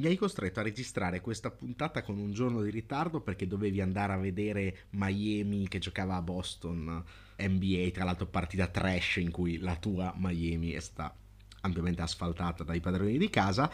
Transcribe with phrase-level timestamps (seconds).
[0.00, 4.14] mi hai costretto a registrare questa puntata con un giorno di ritardo perché dovevi andare
[4.14, 7.04] a vedere Miami che giocava a Boston
[7.36, 11.14] NBA, tra l'altro partita trash in cui la tua Miami è stata
[11.60, 13.70] ampiamente asfaltata dai padroni di casa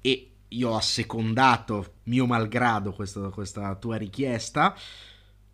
[0.00, 4.74] e io ho assecondato mio malgrado questa, questa tua richiesta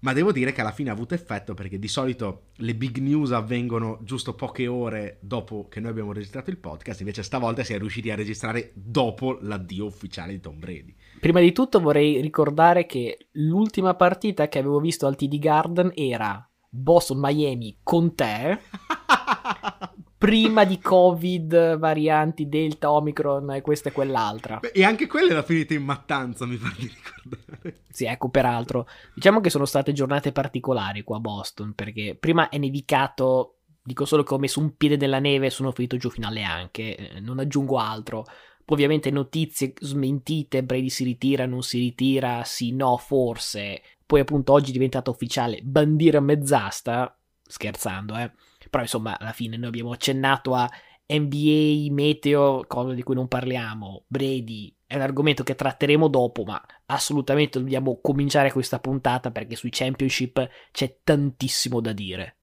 [0.06, 3.32] ma devo dire che alla fine ha avuto effetto perché di solito le big news
[3.32, 7.78] avvengono giusto poche ore dopo che noi abbiamo registrato il podcast, invece stavolta si è
[7.78, 10.94] riusciti a registrare dopo l'addio ufficiale di Tom Brady.
[11.18, 16.48] Prima di tutto vorrei ricordare che l'ultima partita che avevo visto al TD Garden era
[16.68, 18.60] Boston-Miami con te
[20.18, 24.58] prima di Covid, varianti Delta, Omicron e questa e quell'altra.
[24.58, 27.82] Beh, e anche quella era finita in mattanza, mi di ricordare.
[27.88, 28.86] Sì, ecco, peraltro.
[29.14, 34.22] Diciamo che sono state giornate particolari qua a Boston, perché prima è nevicato, dico solo
[34.22, 37.20] che ho messo un piede nella neve e sono finito giù fino alle anche, eh,
[37.20, 38.24] non aggiungo altro.
[38.64, 43.80] Poi ovviamente notizie smentite, Brady si ritira, non si ritira, sì, no, forse.
[44.04, 48.32] Poi appunto oggi è diventata ufficiale bandiera mezzasta, scherzando, eh
[48.76, 50.70] però insomma, alla fine noi abbiamo accennato a
[51.08, 56.62] NBA, meteo, cosa di cui non parliamo, Brady, è un argomento che tratteremo dopo, ma
[56.84, 62.36] assolutamente dobbiamo cominciare questa puntata perché sui championship c'è tantissimo da dire.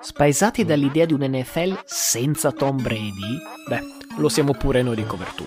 [0.00, 3.38] Spaesati dall'idea di un NFL senza Tom Brady?
[3.68, 3.82] Beh,
[4.18, 5.46] lo siamo pure noi di Cover 2.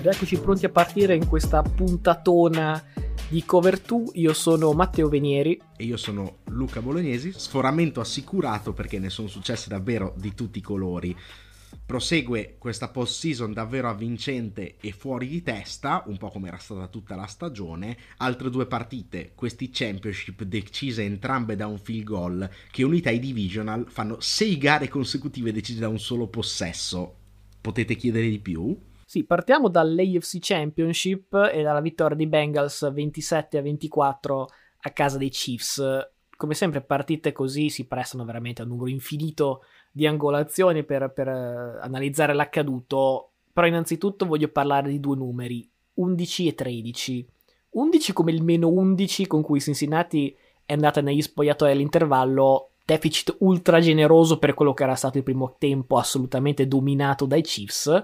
[0.00, 2.82] Ed eccoci pronti a partire in questa puntatona
[3.28, 4.04] di Cover 2.
[4.14, 5.60] Io sono Matteo Venieri.
[5.76, 7.32] E io sono Luca Bolognesi.
[7.32, 11.16] Sforamento assicurato perché ne sono successe davvero di tutti i colori.
[11.84, 16.86] Prosegue questa post season davvero avvincente e fuori di testa, un po' come era stata
[16.88, 17.96] tutta la stagione.
[18.18, 23.86] Altre due partite, questi championship decise entrambe da un field goal, che unite ai divisional
[23.88, 27.16] fanno sei gare consecutive decise da un solo possesso.
[27.60, 28.76] Potete chiedere di più?
[29.04, 34.48] Sì, partiamo dall'AFC Championship e dalla vittoria di Bengals 27 a 24
[34.80, 35.82] a casa dei Chiefs.
[36.34, 41.28] Come sempre partite così si prestano veramente a un numero infinito di angolazioni per, per
[41.28, 47.28] uh, analizzare l'accaduto, però innanzitutto voglio parlare di due numeri, 11 e 13.
[47.70, 53.80] 11 come il meno 11 con cui Cincinnati è andata negli spogliatoi all'intervallo, deficit ultra
[53.80, 58.02] generoso per quello che era stato il primo tempo assolutamente dominato dai Chiefs,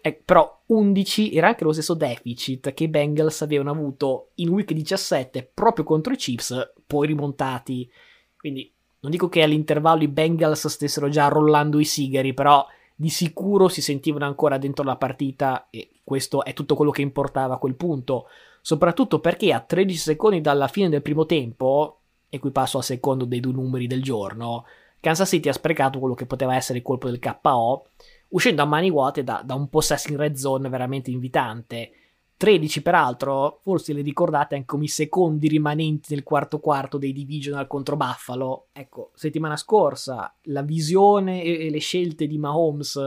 [0.00, 4.72] eh, però 11 era anche lo stesso deficit che i Bengals avevano avuto in week
[4.72, 7.90] 17 proprio contro i Chiefs, poi rimontati.
[8.36, 8.73] Quindi
[9.04, 13.82] non dico che all'intervallo i Bengals stessero già rollando i sigari, però di sicuro si
[13.82, 18.28] sentivano ancora dentro la partita e questo è tutto quello che importava a quel punto.
[18.62, 21.98] Soprattutto perché a 13 secondi dalla fine del primo tempo,
[22.30, 24.64] e qui passo al secondo dei due numeri del giorno,
[25.00, 27.88] Kansas City ha sprecato quello che poteva essere il colpo del KO,
[28.28, 31.92] uscendo a mani vuote da, da un possesso in red zone veramente invitante
[32.36, 37.66] 13 peraltro, forse le ricordate anche come i secondi rimanenti nel quarto quarto dei divisional
[37.66, 38.66] contro Buffalo.
[38.72, 43.00] Ecco, settimana scorsa la visione e le scelte di Mahomes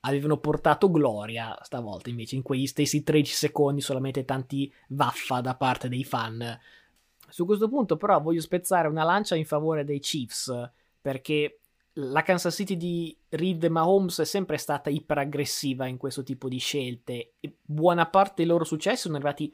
[0.00, 5.88] avevano portato gloria, stavolta invece in quegli stessi 13 secondi solamente tanti vaffa da parte
[5.88, 6.58] dei fan.
[7.28, 10.70] Su questo punto però voglio spezzare una lancia in favore dei Chiefs
[11.00, 11.60] perché
[12.00, 16.58] la Kansas City di Reed e Mahomes è sempre stata iperaggressiva in questo tipo di
[16.58, 19.52] scelte e buona parte dei loro successi sono arrivati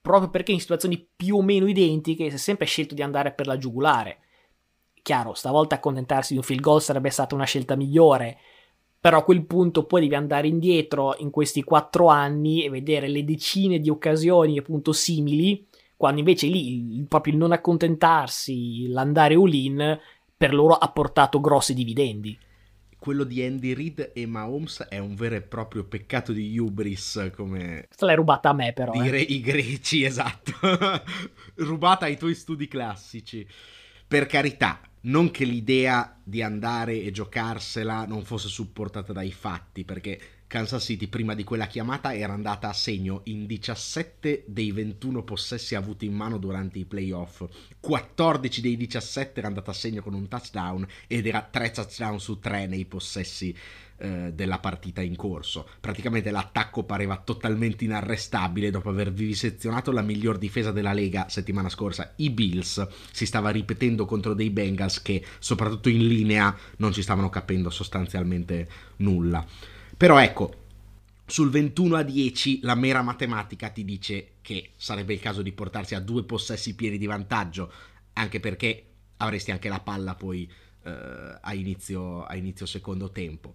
[0.00, 3.46] proprio perché in situazioni più o meno identiche si è sempre scelto di andare per
[3.46, 4.18] la giugulare.
[5.02, 8.38] Chiaro, stavolta accontentarsi di un field goal sarebbe stata una scelta migliore,
[8.98, 13.24] però a quel punto poi devi andare indietro in questi quattro anni e vedere le
[13.24, 19.98] decine di occasioni appunto simili, quando invece lì proprio il non accontentarsi, l'andare all-in
[20.36, 22.38] per loro ha portato grossi dividendi.
[22.98, 27.84] Quello di Andy Reid e Mahomes è un vero e proprio peccato di hubris, come...
[27.86, 28.92] Questa l'hai rubata a me però.
[28.92, 29.32] Dire eh.
[29.32, 30.52] i greci, esatto.
[31.56, 33.46] rubata ai tuoi studi classici.
[34.06, 40.18] Per carità, non che l'idea di andare e giocarsela non fosse supportata dai fatti, perché
[40.54, 45.74] Kansas City prima di quella chiamata era andata a segno in 17 dei 21 possessi
[45.74, 47.44] avuti in mano durante i playoff.
[47.80, 52.38] 14 dei 17 era andata a segno con un touchdown ed era 3 touchdown su
[52.38, 53.52] 3 nei possessi
[53.96, 55.68] eh, della partita in corso.
[55.80, 62.12] Praticamente l'attacco pareva totalmente inarrestabile dopo aver vivisezionato la miglior difesa della Lega settimana scorsa.
[62.18, 67.28] I Bills si stava ripetendo contro dei Bengals che soprattutto in linea non ci stavano
[67.28, 68.68] capendo sostanzialmente
[68.98, 69.72] nulla.
[69.96, 70.62] Però ecco,
[71.26, 75.94] sul 21 a 10 la mera matematica ti dice che sarebbe il caso di portarsi
[75.94, 77.72] a due possessi pieni di vantaggio,
[78.14, 78.86] anche perché
[79.18, 80.50] avresti anche la palla poi
[80.82, 83.54] eh, a, inizio, a inizio secondo tempo.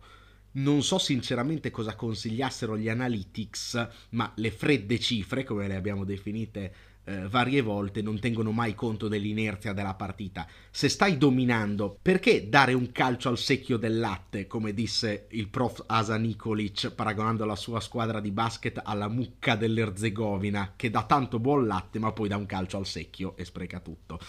[0.52, 6.74] Non so sinceramente cosa consigliassero gli analytics, ma le fredde cifre, come le abbiamo definite
[7.10, 10.48] eh, varie volte, non tengono mai conto dell'inerzia della partita.
[10.70, 15.84] Se stai dominando, perché dare un calcio al secchio del latte, come disse il prof
[15.88, 21.66] Asa Nikolic, paragonando la sua squadra di basket alla mucca dell'Erzegovina, che dà tanto buon
[21.66, 24.20] latte, ma poi dà un calcio al secchio e spreca tutto.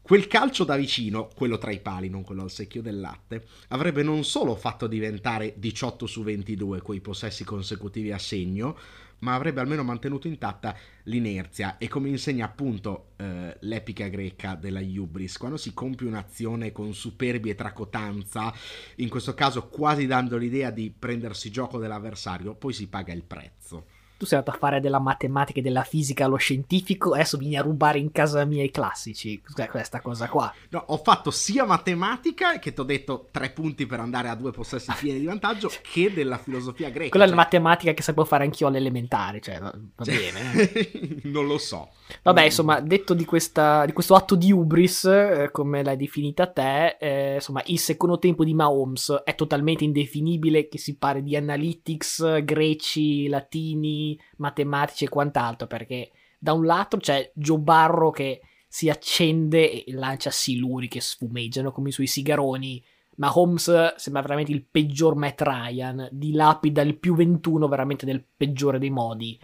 [0.00, 4.02] Quel calcio da vicino, quello tra i pali, non quello al secchio del latte, avrebbe
[4.02, 8.78] non solo fatto diventare 18 su 22 quei possessi consecutivi a segno,
[9.20, 11.78] ma avrebbe almeno mantenuto intatta l'inerzia.
[11.78, 17.52] E come insegna appunto eh, l'epica greca della Iubris, quando si compie un'azione con superbia
[17.52, 18.52] e tracotanza,
[18.96, 23.96] in questo caso quasi dando l'idea di prendersi gioco dell'avversario, poi si paga il prezzo
[24.18, 27.62] tu sei andato a fare della matematica e della fisica allo scientifico, adesso vieni a
[27.62, 29.40] rubare in casa mia i classici.
[29.40, 30.52] Cos'è questa cosa qua?
[30.70, 34.50] No, ho fatto sia matematica, che ti ho detto tre punti per andare a due
[34.50, 37.10] possessi pieni di vantaggio, che della filosofia greca.
[37.10, 37.34] Quella cioè...
[37.34, 39.72] è la matematica che sapevo fare anch'io all'elementare, cioè va,
[40.02, 40.16] cioè...
[40.16, 41.20] bene.
[41.30, 41.90] non lo so.
[42.22, 46.96] Vabbè, insomma, detto di, questa, di questo atto di ubris, eh, come l'hai definita te,
[46.98, 52.42] eh, insomma, il secondo tempo di Mahomes è totalmente indefinibile, che si pare di analytics,
[52.42, 59.84] greci, latini, matematici e quant'altro, perché da un lato c'è Joe Barro che si accende
[59.84, 62.84] e lancia siluri che sfumeggiano come i suoi sigaroni,
[63.16, 68.78] ma Holmes sembra veramente il peggior Matt Ryan, dilapida il più 21 veramente nel peggiore
[68.78, 69.38] dei modi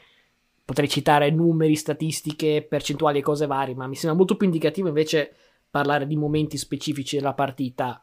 [0.64, 5.34] potrei citare numeri, statistiche, percentuali e cose varie, ma mi sembra molto più indicativo invece
[5.70, 8.02] parlare di momenti specifici della partita.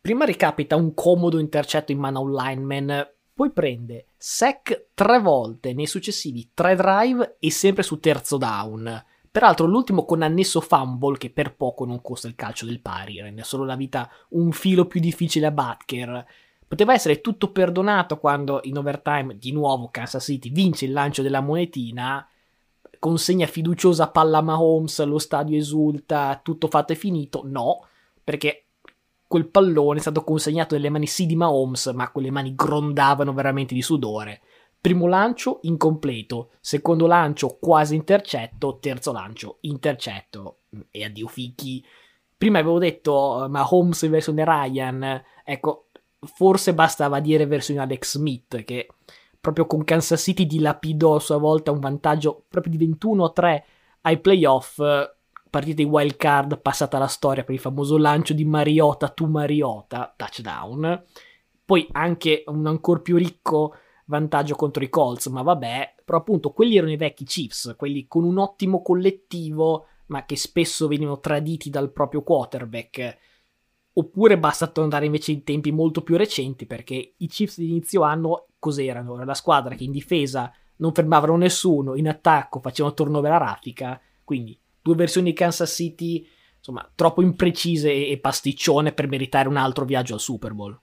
[0.00, 5.72] Prima ricapita un comodo intercetto in mano a un lineman, poi prende sec tre volte
[5.72, 9.04] nei successivi tre drive e sempre su terzo down.
[9.30, 13.44] Peraltro l'ultimo con annesso fumble che per poco non costa il calcio del pari, rende
[13.44, 16.26] solo la vita un filo più difficile a Butker.
[16.66, 21.40] Poteva essere tutto perdonato quando in overtime di nuovo Kansas City vince il lancio della
[21.40, 22.28] monetina,
[22.98, 27.42] consegna fiduciosa palla a Mahomes, lo stadio esulta, tutto fatto e finito.
[27.44, 27.86] No,
[28.24, 28.67] perché
[29.28, 33.74] quel pallone è stato consegnato nelle mani sì di Mahomes, ma quelle mani grondavano veramente
[33.74, 34.40] di sudore.
[34.80, 40.60] Primo lancio incompleto, secondo lancio quasi intercetto, terzo lancio intercetto
[40.90, 41.84] e addio fichi.
[42.38, 45.88] Prima avevo detto Mahomes in versione Ryan, ecco,
[46.20, 48.88] forse bastava dire versione Alex Smith che
[49.38, 53.62] proprio con Kansas City dilapidò a sua volta un vantaggio proprio di 21-3
[54.02, 54.80] ai playoff
[55.48, 60.12] partita di wild card passata alla storia per il famoso lancio di Mariota to Mariota
[60.16, 61.04] touchdown
[61.64, 63.74] poi anche un ancora più ricco
[64.06, 68.24] vantaggio contro i Colts ma vabbè però appunto quelli erano i vecchi Chiefs quelli con
[68.24, 73.18] un ottimo collettivo ma che spesso venivano traditi dal proprio quarterback
[73.98, 78.46] Oppure basta tornare invece in tempi molto più recenti, perché i Chiefs di inizio anno
[78.60, 79.16] cos'erano?
[79.16, 84.00] Era la squadra che in difesa non fermavano nessuno, in attacco facevano turnover a raffica,
[84.22, 84.56] quindi
[84.88, 86.26] due versioni di Kansas City,
[86.56, 90.80] insomma, troppo imprecise e pasticcione per meritare un altro viaggio al Super Bowl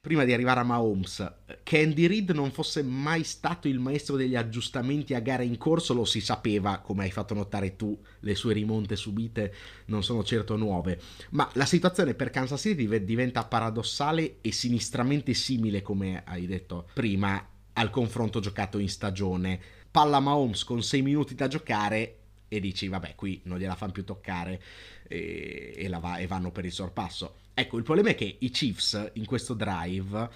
[0.00, 1.32] prima di arrivare a Mahomes,
[1.62, 5.92] che Andy Reid non fosse mai stato il maestro degli aggiustamenti a gare in corso
[5.92, 9.52] lo si sapeva, come hai fatto notare tu, le sue rimonte subite
[9.86, 10.98] non sono certo nuove,
[11.32, 17.46] ma la situazione per Kansas City diventa paradossale e sinistramente simile, come hai detto prima,
[17.74, 19.60] al confronto giocato in stagione.
[19.90, 24.04] Palla Mahomes con 6 minuti da giocare e dici vabbè qui non gliela fanno più
[24.04, 24.60] toccare
[25.06, 29.10] e, e, va, e vanno per il sorpasso Ecco, il problema è che i Chiefs
[29.14, 30.30] in questo drive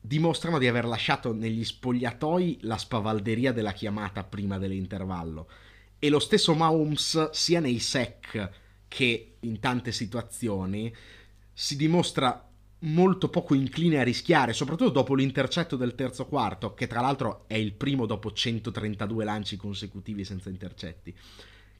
[0.00, 5.48] dimostrano di aver lasciato negli spogliatoi la spavalderia della chiamata prima dell'intervallo.
[5.98, 8.50] E lo stesso Mahomes, sia nei sec
[8.86, 10.94] che in tante situazioni,
[11.52, 12.48] si dimostra
[12.82, 17.54] molto poco incline a rischiare, soprattutto dopo l'intercetto del terzo quarto, che tra l'altro è
[17.54, 21.14] il primo dopo 132 lanci consecutivi senza intercetti.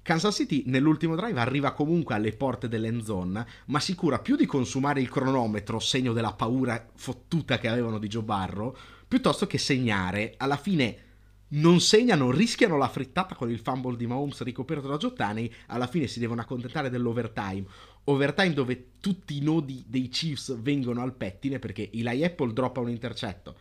[0.02, 4.46] Kansas City nell'ultimo drive arriva comunque alle porte dell'end zone, ma si cura più di
[4.46, 10.34] consumare il cronometro, segno della paura fottuta che avevano di Joe Barro, piuttosto che segnare.
[10.38, 11.10] Alla fine
[11.52, 16.06] non segnano, rischiano la frittata con il fumble di Mahomes ricoperto da Giottanei, alla fine
[16.06, 17.64] si devono accontentare dell'overtime.
[18.04, 22.88] Overtime dove tutti i nodi dei Chiefs vengono al pettine perché Eli Apple droppa un
[22.88, 23.56] intercetto.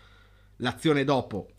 [0.58, 1.50] L'azione dopo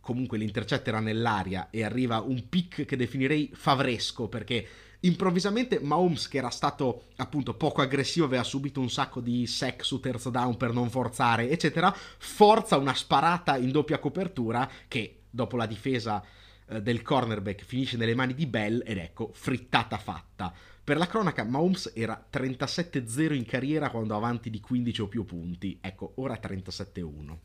[0.00, 4.66] comunque l'intercetto era nell'aria e arriva un pick che definirei favresco perché
[5.00, 9.98] improvvisamente Mahomes che era stato appunto poco aggressivo aveva subito un sacco di sec su
[9.98, 15.66] terzo down per non forzare eccetera forza una sparata in doppia copertura che dopo la
[15.66, 16.22] difesa
[16.68, 20.52] eh, del cornerback finisce nelle mani di Bell ed ecco frittata fatta.
[20.82, 25.78] Per la cronaca Mahomes era 37-0 in carriera quando avanti di 15 o più punti.
[25.80, 27.36] Ecco ora 37-1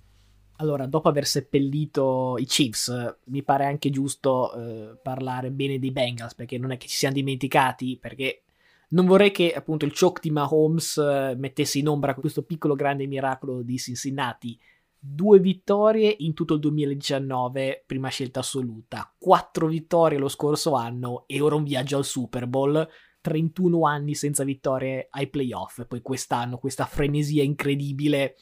[0.62, 6.36] allora, dopo aver seppellito i Chiefs, mi pare anche giusto eh, parlare bene dei Bengals,
[6.36, 8.44] perché non è che ci siamo dimenticati, perché
[8.90, 13.08] non vorrei che appunto il choke di Mahomes eh, mettesse in ombra questo piccolo grande
[13.08, 14.58] miracolo di Cincinnati.
[15.04, 21.42] Due vittorie in tutto il 2019, prima scelta assoluta, quattro vittorie lo scorso anno e
[21.42, 22.88] ora un viaggio al Super Bowl.
[23.20, 28.36] 31 anni senza vittorie ai playoff, poi quest'anno questa frenesia incredibile.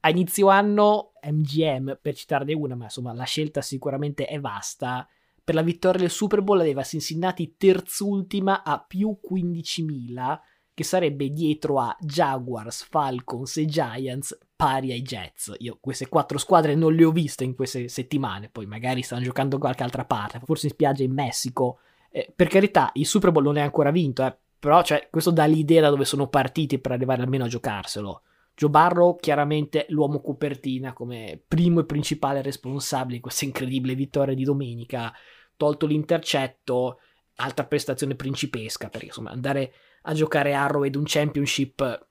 [0.00, 5.08] A inizio anno MGM, per citarne una, ma insomma la scelta sicuramente è vasta,
[5.42, 10.40] per la vittoria del Super Bowl aveva Cincinnati terzultima a più 15.000,
[10.76, 15.54] che sarebbe dietro a Jaguars, Falcons e Giants pari ai Jets.
[15.60, 19.56] Io queste quattro squadre non le ho viste in queste settimane, poi magari stanno giocando
[19.56, 21.78] qualche altra parte, forse in spiaggia in Messico.
[22.10, 25.46] Eh, per carità, il Super Bowl non è ancora vinto, eh, però cioè, questo dà
[25.46, 28.20] l'idea da dove sono partiti per arrivare almeno a giocarselo.
[28.54, 34.44] Joe Barrow chiaramente l'uomo copertina come primo e principale responsabile di questa incredibile vittoria di
[34.44, 35.10] domenica,
[35.56, 36.98] tolto l'intercetto,
[37.36, 39.72] altra prestazione principesca, perché insomma andare
[40.06, 42.06] a giocare Arrow ed un championship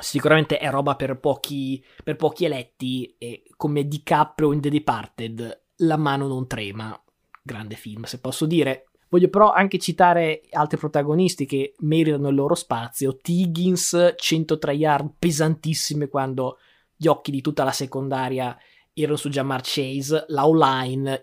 [0.00, 5.96] sicuramente è roba per pochi, per pochi eletti e come DiCaprio in The Departed la
[5.96, 6.98] mano non trema.
[7.42, 8.86] Grande film, se posso dire.
[9.08, 13.16] Voglio però anche citare altri protagonisti che meritano il loro spazio.
[13.16, 16.58] Tiggins, 103 yard pesantissime quando
[16.96, 18.56] gli occhi di tutta la secondaria
[18.94, 20.24] erano su Jamar Chase.
[20.28, 20.46] La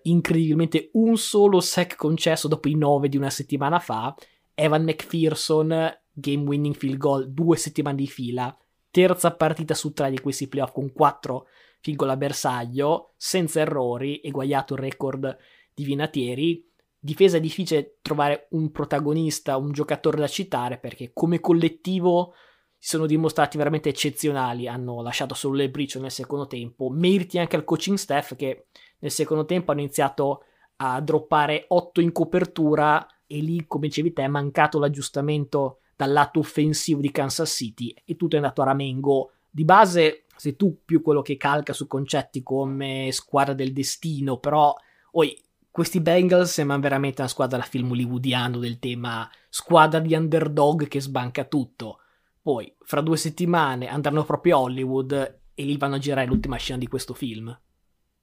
[0.04, 4.14] incredibilmente un solo sec concesso dopo i 9 di una settimana fa.
[4.54, 8.56] Evan McPherson, game winning field goal due settimane di fila.
[8.92, 11.48] Terza partita su tre di questi playoff con 4
[11.82, 15.38] field goal a bersaglio, senza errori, eguagliato il record
[15.74, 22.34] di Vinatieri difesa è difficile trovare un protagonista, un giocatore da citare perché come collettivo
[22.78, 27.56] si sono dimostrati veramente eccezionali, hanno lasciato solo le briciole nel secondo tempo, meriti anche
[27.56, 28.68] al coaching staff che
[29.00, 30.44] nel secondo tempo hanno iniziato
[30.78, 36.40] a droppare 8 in copertura e lì, come dicevi te, è mancato l'aggiustamento dal lato
[36.40, 39.32] offensivo di Kansas City e tutto è andato a ramengo.
[39.50, 44.74] Di base sei tu più quello che calca su concetti come squadra del destino, però
[45.12, 45.38] oi,
[45.70, 51.02] questi Bengals sembrano veramente una squadra da film hollywoodiano del tema squadra di underdog che
[51.02, 52.00] sbanca tutto.
[52.42, 56.80] Poi, fra due settimane, andranno proprio a Hollywood e lì vanno a girare l'ultima scena
[56.80, 57.54] di questo film.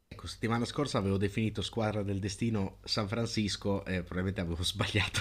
[0.09, 5.21] Ecco, settimana scorsa avevo definito squadra del destino San Francisco e probabilmente avevo sbagliato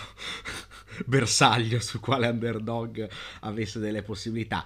[1.06, 3.08] bersaglio su quale underdog
[3.42, 4.66] avesse delle possibilità.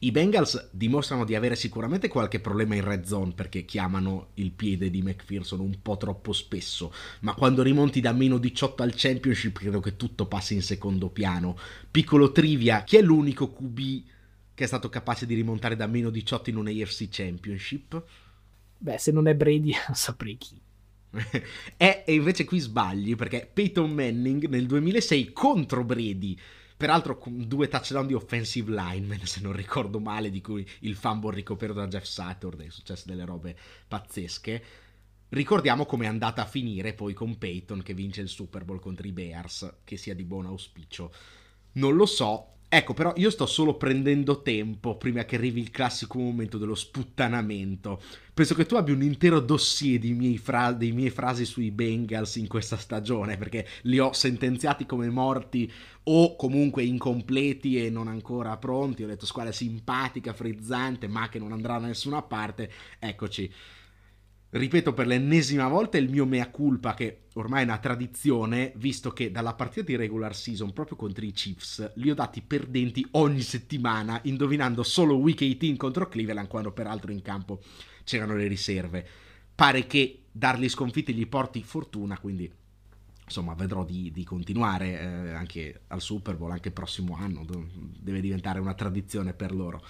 [0.00, 4.90] I Bengals dimostrano di avere sicuramente qualche problema in red zone perché chiamano il piede
[4.90, 9.80] di McPherson un po' troppo spesso, ma quando rimonti da meno 18 al championship credo
[9.80, 11.56] che tutto passi in secondo piano.
[11.90, 13.78] Piccolo trivia, chi è l'unico QB
[14.52, 18.02] che è stato capace di rimontare da meno 18 in un AFC Championship?
[18.78, 20.60] Beh, se non è Brady saprei chi.
[21.76, 26.36] e invece qui sbagli perché Peyton Manning nel 2006 contro Brady
[26.76, 31.34] Peraltro con due touchdown di offensive lineman, se non ricordo male, di cui il fumble
[31.34, 33.56] ricoperto da Jeff Saturday, successo delle robe
[33.88, 34.62] pazzesche.
[35.30, 39.06] Ricordiamo come è andata a finire poi con Peyton che vince il Super Bowl contro
[39.06, 41.10] i Bears, che sia di buon auspicio.
[41.72, 46.18] Non lo so, Ecco, però io sto solo prendendo tempo prima che arrivi il classico
[46.18, 48.02] momento dello sputtanamento.
[48.34, 52.48] Penso che tu abbia un intero dossier miei fra- dei miei frasi sui Bengals in
[52.48, 55.72] questa stagione, perché li ho sentenziati come morti
[56.04, 59.04] o comunque incompleti e non ancora pronti.
[59.04, 62.70] Ho detto squadra simpatica, frizzante, ma che non andrà da nessuna parte.
[62.98, 63.48] Eccoci
[64.58, 69.30] ripeto per l'ennesima volta il mio mea culpa che ormai è una tradizione, visto che
[69.30, 74.20] dalla partita di regular season proprio contro i Chiefs li ho dati perdenti ogni settimana,
[74.24, 77.60] indovinando solo week 18 contro Cleveland, quando peraltro in campo
[78.04, 79.06] c'erano le riserve.
[79.54, 82.50] Pare che dargli sconfitte gli porti fortuna, quindi
[83.24, 87.44] insomma vedrò di, di continuare eh, anche al Super Bowl, anche il prossimo anno,
[87.98, 89.84] deve diventare una tradizione per loro.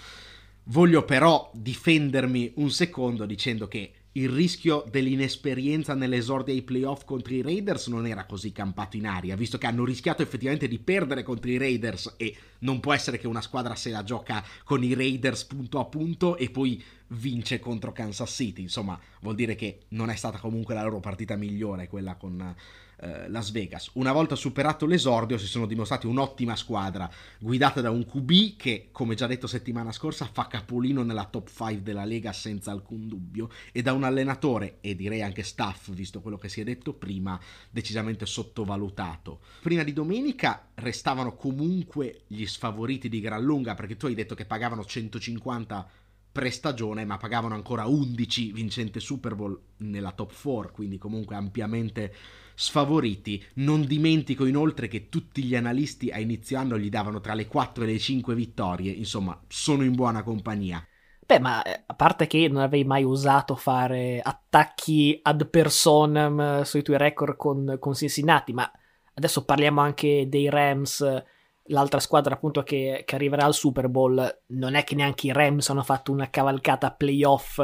[0.65, 7.43] Voglio però difendermi un secondo dicendo che il rischio dell'inesperienza nell'esordio ai playoff contro i
[7.43, 11.51] Raiders non era così campato in aria, visto che hanno rischiato effettivamente di perdere contro
[11.51, 15.45] i Raiders e non può essere che una squadra se la gioca con i Raiders
[15.45, 18.63] punto a punto e poi vince contro Kansas City.
[18.63, 22.55] Insomma, vuol dire che non è stata comunque la loro partita migliore quella con
[22.99, 23.91] eh, Las Vegas.
[23.95, 29.15] Una volta superato l'esordio si sono dimostrati un'ottima squadra, guidata da un QB che, come
[29.15, 33.83] già detto settimana scorsa, fa capolino nella top 5 della Lega senza alcun dubbio, e
[33.83, 37.39] da un allenatore, e direi anche staff, visto quello che si è detto prima,
[37.71, 39.41] decisamente sottovalutato.
[39.61, 44.47] Prima di domenica restavano comunque gli sfavoriti di gran lunga, perché tu hai detto che
[44.47, 45.89] pagavano 150
[46.37, 52.15] pre-stagione, ma pagavano ancora 11 vincente Super Bowl nella top 4, quindi comunque ampiamente
[52.57, 53.45] sfavoriti.
[53.55, 57.85] Non dimentico inoltre che tutti gli analisti a inizio anno gli davano tra le 4
[57.85, 60.85] e le 5 vittorie, insomma, sono in buona compagnia.
[61.25, 66.83] Beh, ma eh, a parte che non avevi mai osato fare attacchi ad personam sui
[66.83, 68.71] tuoi record con, con Cincinnati, ma
[69.15, 71.25] adesso parliamo anche dei Rams
[71.69, 75.69] l'altra squadra appunto che, che, arriverà al Super Bowl, non è che neanche i Rams
[75.69, 77.61] hanno fatto una cavalcata playoff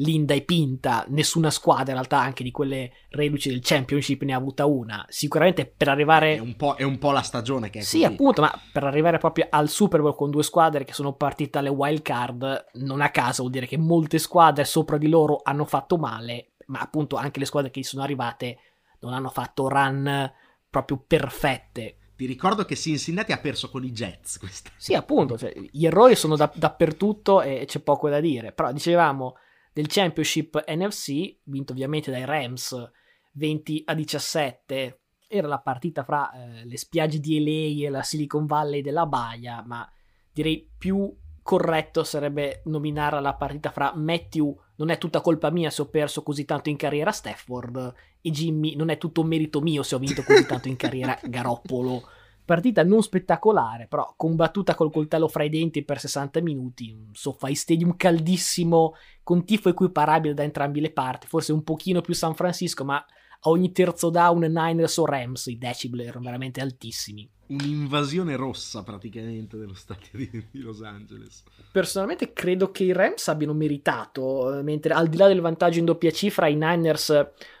[0.00, 4.36] linda e pinta, nessuna squadra in realtà anche di quelle reduci del Championship ne ha
[4.36, 6.36] avuta una, sicuramente per arrivare...
[6.36, 8.12] È un po', è un po la stagione che è Sì, così.
[8.12, 11.68] appunto, ma per arrivare proprio al Super Bowl con due squadre che sono partite alle
[11.68, 15.96] wild card, non a caso vuol dire che molte squadre sopra di loro hanno fatto
[15.96, 18.58] male, ma appunto anche le squadre che sono arrivate
[19.00, 20.30] non hanno fatto run
[20.68, 24.36] proprio perfette ti ricordo che Cincinnati ha perso con i Jets.
[24.38, 24.68] Questa.
[24.76, 28.52] Sì, appunto, cioè, gli errori sono da, dappertutto e c'è poco da dire.
[28.52, 29.36] Però dicevamo
[29.72, 32.90] del Championship NFC, vinto ovviamente dai Rams
[33.32, 35.00] 20 a 17.
[35.28, 39.62] Era la partita fra eh, le spiagge di LA e la Silicon Valley della Baia,
[39.64, 39.88] ma
[40.32, 45.82] direi più corretto sarebbe nominare la partita fra Matthew non è tutta colpa mia se
[45.82, 49.94] ho perso così tanto in carriera Stafford e Jimmy non è tutto merito mio se
[49.94, 52.02] ho vinto così tanto in carriera Garoppolo.
[52.50, 57.54] Partita non spettacolare, però combattuta col coltello fra i denti per 60 minuti, un SoFi
[57.54, 62.84] Stadium caldissimo, con tifo equiparabile da entrambi le parti, forse un pochino più San Francisco,
[62.84, 63.06] ma
[63.40, 69.56] a ogni terzo down Niners o Rams i decibel erano veramente altissimi un'invasione rossa praticamente
[69.56, 71.42] dello stadio di, di, Los Angeles.
[71.72, 75.84] Personalmente credo che i Rams abbiano meritato, eh, mentre al di là del vantaggio in
[75.84, 77.10] doppia cifra, i Niners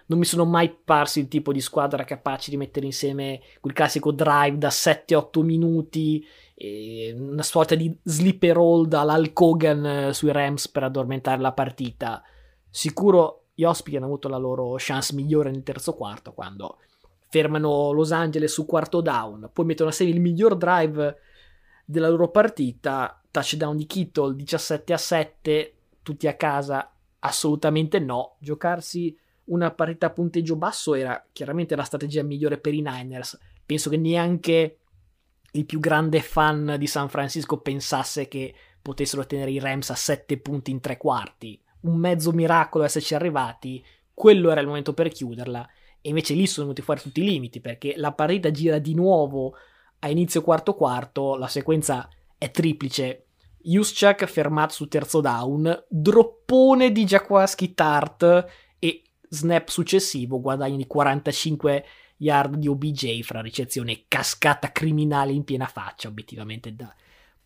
[0.06, 4.10] non mi sono mai parsi il tipo di squadra capace di mettere insieme quel classico
[4.10, 6.24] drive da 7-8 minuti,
[7.14, 12.22] una sorta di sleeper hold all'Hulk Hogan eh, sui Rams per addormentare la partita.
[12.68, 16.78] Sicuro gli ospiti hanno avuto la loro chance migliore nel terzo quarto quando
[17.28, 21.16] fermano Los Angeles su quarto down, poi mettono a sé il miglior drive
[21.84, 29.14] della loro partita, touchdown di Kittle 17 a 7, tutti a casa, assolutamente no, giocarsi
[29.44, 33.98] una partita a punteggio basso era chiaramente la strategia migliore per i Niners, penso che
[33.98, 34.78] neanche
[35.52, 40.38] il più grande fan di San Francisco pensasse che potessero tenere i Rams a 7
[40.38, 45.68] punti in tre quarti, un mezzo miracolo esserci arrivati, quello era il momento per chiuderla
[46.02, 49.54] e invece lì sono venuti fuori tutti i limiti perché la partita gira di nuovo
[50.00, 53.26] a inizio quarto quarto, la sequenza è triplice.
[53.62, 58.46] Juszczak fermato sul terzo down, droppone di Jaquaski Tart
[58.78, 61.84] e snap successivo, guadagno di 45
[62.16, 66.94] yard di OBJ fra ricezione e cascata criminale in piena faccia, obiettivamente da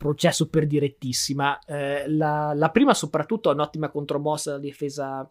[0.05, 1.59] processo per direttissima.
[1.65, 5.31] Eh, la, la, prima soprattutto è un'ottima contromossa della difesa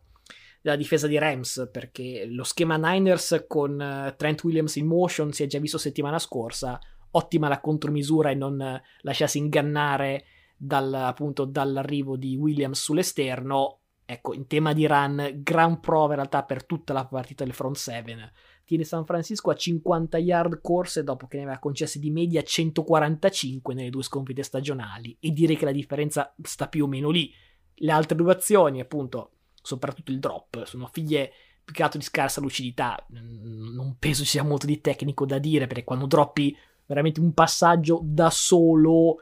[0.64, 5.44] della difesa di Rams, perché lo schema Niners con uh, Trent Williams in motion si
[5.44, 6.80] è già visto settimana scorsa,
[7.12, 10.24] ottima la contromisura e non uh, lasciarsi ingannare
[10.56, 13.80] dal, appunto, dall'arrivo di Williams sull'esterno.
[14.06, 17.76] Ecco, in tema di run, gran prova in realtà per tutta la partita del front
[17.76, 18.32] 7.
[18.74, 23.76] Tiene San Francisco a 50 yard corse dopo che ne aveva concesse di media 145
[23.76, 27.32] nelle due sconfitte stagionali e direi che la differenza sta più o meno lì.
[27.76, 31.32] Le altre due azioni, appunto, soprattutto il drop, sono figlie
[31.64, 32.98] più che altro di scarsa lucidità.
[33.10, 36.58] Non penso ci sia molto di tecnico da dire, perché quando droppi
[36.88, 39.18] veramente un passaggio da solo,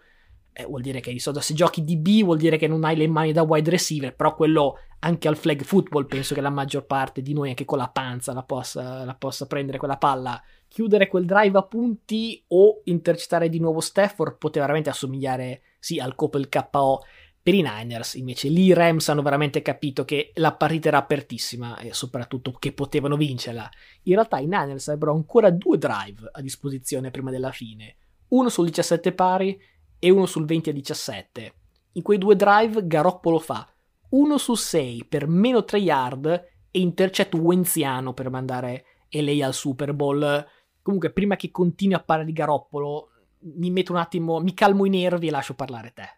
[0.53, 2.95] eh, vuol dire che di solito se giochi di B vuol dire che non hai
[2.95, 6.85] le mani da wide receiver, però quello anche al flag football penso che la maggior
[6.85, 10.41] parte di noi anche con la panza la possa, la possa prendere quella palla.
[10.67, 16.15] Chiudere quel drive a punti o intercettare di nuovo Stafford poteva veramente assomigliare sì al
[16.15, 17.01] Copel KO
[17.43, 21.79] per i Niners, invece, lì i Rams hanno veramente capito che la partita era apertissima
[21.79, 23.67] e soprattutto che potevano vincerla.
[24.03, 27.95] In realtà i Niners avrebbero ancora due drive a disposizione prima della fine,
[28.27, 29.59] uno sul 17 pari
[30.03, 31.53] e uno sul 20 a 17.
[31.91, 33.71] In quei due drive Garoppolo fa
[34.09, 36.27] 1 su 6 per meno 3 yard
[36.71, 40.43] e intercetto wenziano per mandare LA al Super Bowl.
[40.81, 43.09] Comunque, prima che continui a parlare di Garoppolo,
[43.57, 46.15] mi metto un attimo, mi calmo i nervi e lascio parlare te.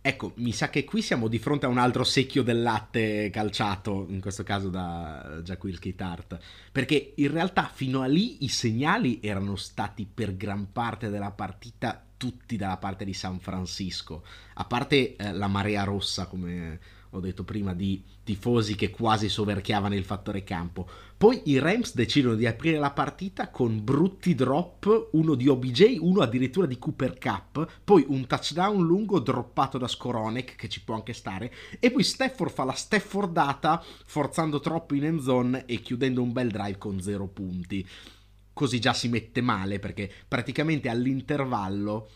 [0.00, 4.06] Ecco, mi sa che qui siamo di fronte a un altro secchio del latte calciato,
[4.10, 6.38] in questo caso da Jacquil Tart,
[6.70, 12.03] perché in realtà fino a lì i segnali erano stati per gran parte della partita
[12.24, 17.44] tutti dalla parte di San Francisco, a parte eh, la marea rossa, come ho detto
[17.44, 20.88] prima, di tifosi che quasi soverchiavano il fattore campo.
[21.18, 26.22] Poi i Rams decidono di aprire la partita con brutti drop, uno di OBJ, uno
[26.22, 31.12] addirittura di Cooper Cup, poi un touchdown lungo droppato da Skoronek, che ci può anche
[31.12, 36.32] stare, e poi Stafford fa la Staffordata forzando troppo in end zone e chiudendo un
[36.32, 37.86] bel drive con zero punti.
[38.54, 42.08] Così già si mette male perché praticamente all'intervallo,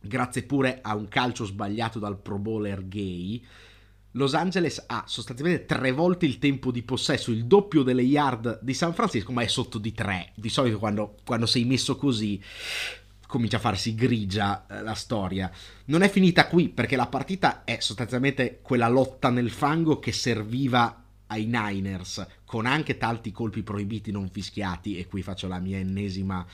[0.00, 3.44] grazie pure a un calcio sbagliato dal pro bowler gay,
[4.16, 8.72] Los Angeles ha sostanzialmente tre volte il tempo di possesso, il doppio delle yard di
[8.72, 10.30] San Francisco, ma è sotto di tre.
[10.36, 12.40] Di solito quando, quando sei messo così
[13.26, 15.50] comincia a farsi grigia eh, la storia.
[15.86, 21.03] Non è finita qui perché la partita è sostanzialmente quella lotta nel fango che serviva
[21.34, 26.44] ai Niners, con anche tanti colpi proibiti non fischiati, e qui faccio la mia ennesima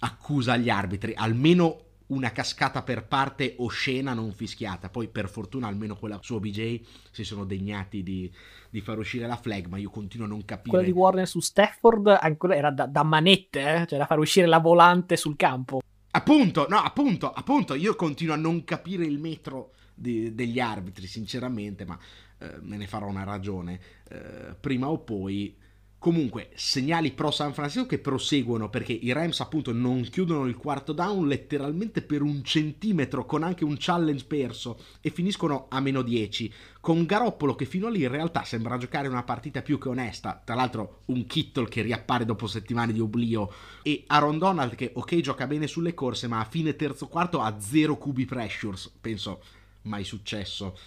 [0.00, 4.88] accusa agli arbitri, almeno una cascata per parte oscena non fischiata.
[4.88, 8.30] Poi per fortuna almeno quella su OBJ si sono degnati di,
[8.68, 10.70] di far uscire la flag, ma io continuo a non capire.
[10.70, 13.86] Quella di Warner su Stafford ancora era da, da manette, eh?
[13.86, 15.80] cioè da far uscire la volante sul campo.
[16.12, 21.84] Appunto, no, appunto, appunto, io continuo a non capire il metro di, degli arbitri, sinceramente,
[21.84, 21.96] ma
[22.40, 23.78] eh, me ne farò una ragione.
[24.08, 25.56] Eh, prima o poi.
[26.00, 30.94] Comunque, segnali pro San Francisco che proseguono perché i Rams appunto non chiudono il quarto
[30.94, 36.50] down letteralmente per un centimetro con anche un challenge perso e finiscono a meno 10
[36.80, 40.40] con Garoppolo che fino a lì in realtà sembra giocare una partita più che onesta.
[40.42, 43.52] Tra l'altro un Kittle che riappare dopo settimane di oblio.
[43.82, 47.60] E Aaron Donald che ok gioca bene sulle corse ma a fine terzo quarto ha
[47.60, 48.90] zero QB pressures.
[48.98, 49.42] Penso
[49.82, 50.78] mai successo.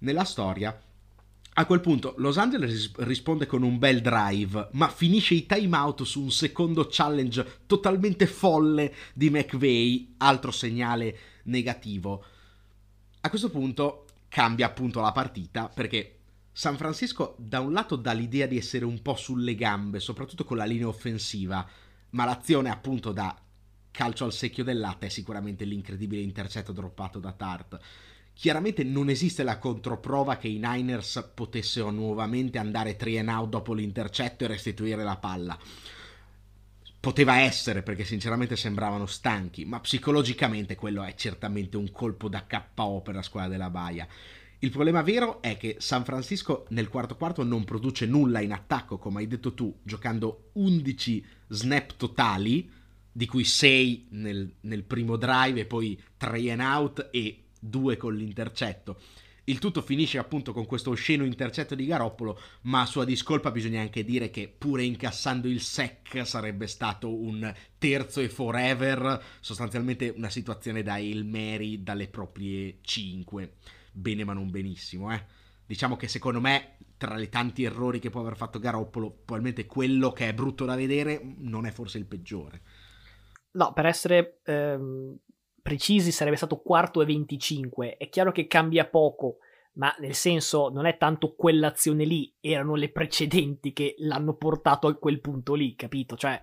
[0.00, 0.78] Nella storia
[1.58, 6.22] a quel punto Los Angeles risponde con un bel drive, ma finisce i timeout su
[6.22, 12.24] un secondo challenge totalmente folle di McVeigh, altro segnale negativo.
[13.22, 16.18] A questo punto cambia appunto la partita perché
[16.52, 20.58] San Francisco da un lato dà l'idea di essere un po' sulle gambe, soprattutto con
[20.58, 21.68] la linea offensiva,
[22.10, 23.36] ma l'azione appunto da
[23.90, 27.80] calcio al secchio del latte è sicuramente l'incredibile intercetto droppato da Tart
[28.38, 33.74] Chiaramente non esiste la controprova che i Niners potessero nuovamente andare 3 and out dopo
[33.74, 35.58] l'intercetto e restituire la palla.
[37.00, 43.00] Poteva essere perché sinceramente sembravano stanchi, ma psicologicamente quello è certamente un colpo da KO
[43.00, 44.06] per la squadra della Baia.
[44.60, 48.98] Il problema vero è che San Francisco nel quarto quarto non produce nulla in attacco,
[48.98, 52.70] come hai detto tu, giocando 11 snap totali,
[53.10, 58.14] di cui 6 nel, nel primo drive e poi 3 and out e due con
[58.14, 58.98] l'intercetto.
[59.48, 63.80] Il tutto finisce appunto con questo osceno intercetto di Garoppolo, ma a sua discolpa bisogna
[63.80, 70.28] anche dire che pure incassando il sec sarebbe stato un terzo e forever, sostanzialmente una
[70.28, 73.54] situazione da El Mary dalle proprie 5.
[73.92, 75.24] Bene ma non benissimo, eh.
[75.64, 80.12] Diciamo che secondo me, tra i tanti errori che può aver fatto Garoppolo, probabilmente quello
[80.12, 82.60] che è brutto da vedere non è forse il peggiore.
[83.52, 85.16] No, per essere ehm,
[85.60, 87.96] precisi sarebbe stato quarto e 25.
[87.96, 89.38] È chiaro che cambia poco,
[89.74, 94.94] ma nel senso non è tanto quell'azione lì, erano le precedenti che l'hanno portato a
[94.94, 96.16] quel punto lì, capito?
[96.16, 96.40] Cioè...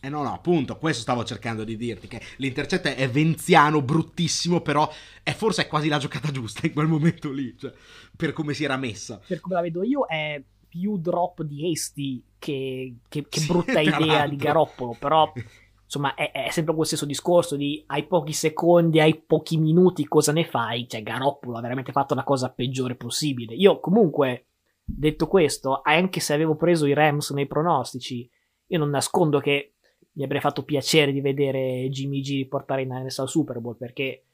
[0.00, 4.88] Eh no, no, appunto, questo stavo cercando di dirti, che l'intercetto è venziano, bruttissimo, però
[5.24, 7.72] è forse quasi la giocata giusta in quel momento lì, cioè,
[8.16, 9.20] per come si era messa.
[9.26, 13.88] Per come la vedo io è più drop di Esti che, che, che brutta sì,
[13.88, 14.28] idea l'altro.
[14.28, 15.32] di Garoppolo, però
[15.88, 20.32] insomma è, è, sempre quel stesso discorso di hai pochi secondi, hai pochi minuti, cosa
[20.32, 20.86] ne fai?
[20.86, 23.54] Cioè Garoppolo ha veramente fatto la cosa peggiore possibile.
[23.54, 24.48] Io comunque,
[24.84, 28.30] detto questo, anche se avevo preso i Rams nei pronostici,
[28.66, 29.72] io non nascondo che
[30.12, 34.24] mi avrei fatto piacere di vedere Jimmy G portare in Niners al Super Bowl perché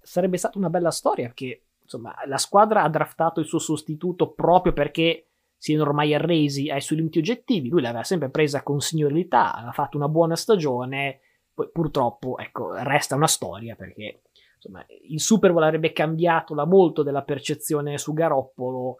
[0.00, 4.72] sarebbe stata una bella storia perché insomma la squadra ha draftato il suo sostituto proprio
[4.72, 5.28] perché
[5.64, 9.72] si erano ormai arresi ai suoi limiti oggettivi, lui l'aveva sempre presa con signorilità, aveva
[9.72, 11.20] fatto una buona stagione,
[11.54, 14.24] poi purtroppo ecco, resta una storia perché
[14.56, 18.96] insomma, il Super Bowl avrebbe cambiato la molto della percezione su Garoppolo,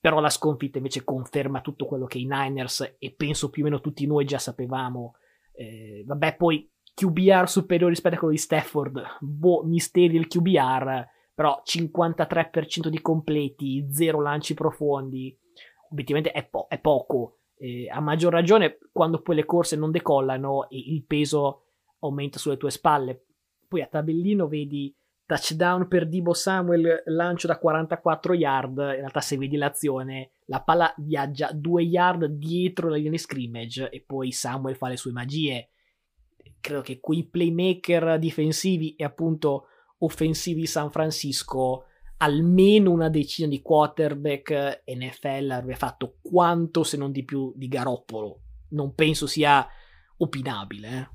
[0.00, 3.80] però la sconfitta invece conferma tutto quello che i Niners e penso più o meno
[3.80, 5.14] tutti noi già sapevamo.
[5.52, 11.62] Eh, vabbè, poi QBR superiore rispetto a quello di Stafford, boh, misteri del QBR, però
[11.64, 15.38] 53% di completi, 0 lanci profondi,
[15.92, 17.38] obiettivamente è, po- è poco.
[17.56, 21.66] Eh, a maggior ragione quando poi le corse non decollano e il peso
[22.00, 23.26] aumenta sulle tue spalle.
[23.68, 28.76] Poi a tabellino vedi touchdown per Dibo Samuel, lancio da 44 yard.
[28.78, 34.02] In realtà, se vedi l'azione, la palla viaggia 2 yard dietro la linea scrimmage e
[34.02, 35.70] poi Samuel fa le sue magie.
[36.60, 39.66] Credo che quei playmaker difensivi e appunto
[39.98, 41.86] offensivi di San Francisco,
[42.22, 48.40] almeno una decina di quarterback NFL avrebbe fatto quanto se non di più di Garoppolo.
[48.68, 49.66] Non penso sia
[50.18, 50.88] opinabile.
[50.88, 51.08] Eh.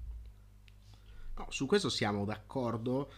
[1.38, 3.10] No, su questo siamo d'accordo,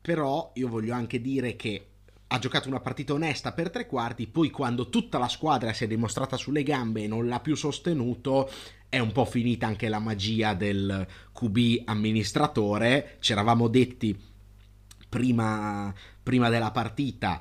[0.00, 1.88] però io voglio anche dire che
[2.28, 5.86] ha giocato una partita onesta per tre quarti, poi quando tutta la squadra si è
[5.86, 8.50] dimostrata sulle gambe e non l'ha più sostenuto,
[8.88, 13.18] è un po' finita anche la magia del QB amministratore.
[13.20, 14.18] Ci eravamo detti
[15.12, 15.92] prima,
[16.22, 17.40] prima della partita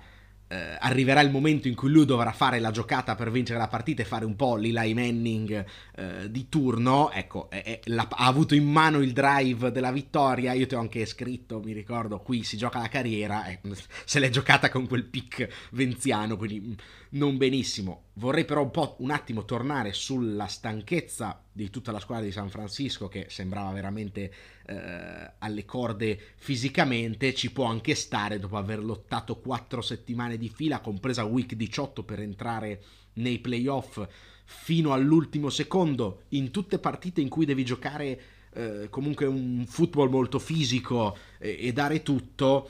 [0.51, 4.01] eh, arriverà il momento in cui lui dovrà fare la giocata per vincere la partita
[4.01, 5.65] e fare un po' l'Eli Manning
[5.95, 10.51] eh, di turno, ecco, è, è, la, ha avuto in mano il drive della vittoria,
[10.51, 13.61] io ti ho anche scritto, mi ricordo, qui si gioca la carriera, eh,
[14.03, 16.75] se l'è giocata con quel pick venziano, quindi
[17.11, 18.09] non benissimo.
[18.15, 22.49] Vorrei però un po' un attimo tornare sulla stanchezza di tutta la squadra di San
[22.49, 24.31] Francisco che sembrava veramente
[24.71, 30.79] eh, alle corde fisicamente, ci può anche stare dopo aver lottato quattro settimane di fila,
[30.79, 32.81] compresa week 18 per entrare
[33.13, 34.07] nei playoff
[34.45, 38.21] fino all'ultimo secondo, in tutte partite in cui devi giocare
[38.53, 42.69] eh, comunque un football molto fisico e, e dare tutto,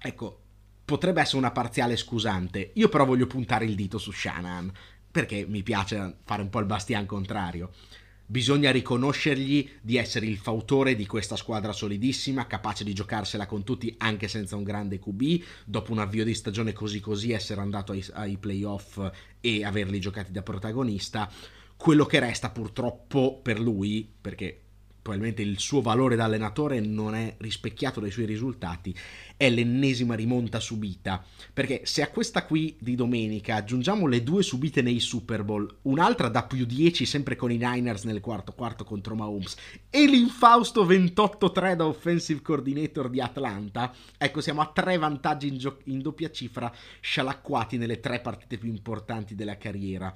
[0.00, 0.40] ecco,
[0.84, 2.70] potrebbe essere una parziale scusante.
[2.74, 4.72] Io però voglio puntare il dito su Shannon,
[5.10, 7.72] perché mi piace fare un po' il bastian contrario.
[8.28, 13.94] Bisogna riconoscergli di essere il fautore di questa squadra solidissima, capace di giocarsela con tutti
[13.98, 15.42] anche senza un grande QB.
[15.64, 19.00] Dopo un avvio di stagione così così, essere andato ai, ai playoff
[19.40, 21.30] e averli giocati da protagonista.
[21.76, 24.62] Quello che resta purtroppo per lui, perché
[25.06, 28.92] probabilmente il suo valore da allenatore non è rispecchiato dai suoi risultati,
[29.36, 31.24] è l'ennesima rimonta subita.
[31.52, 36.26] Perché se a questa qui di domenica aggiungiamo le due subite nei Super Bowl, un'altra
[36.28, 39.54] da più 10 sempre con i Niners nel quarto quarto contro Mahomes
[39.88, 45.82] e l'infausto 28-3 da offensive coordinator di Atlanta, ecco siamo a tre vantaggi in, gio-
[45.84, 50.12] in doppia cifra scialacquati nelle tre partite più importanti della carriera.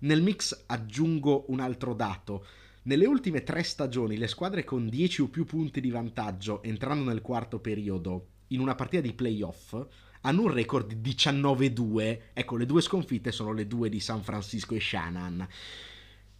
[0.00, 2.44] Nel mix aggiungo un altro dato.
[2.82, 7.20] Nelle ultime tre stagioni le squadre con 10 o più punti di vantaggio entrando nel
[7.20, 9.76] quarto periodo in una partita di playoff
[10.22, 12.18] hanno un record di 19-2.
[12.32, 15.46] Ecco, le due sconfitte sono le due di San Francisco e Shannon.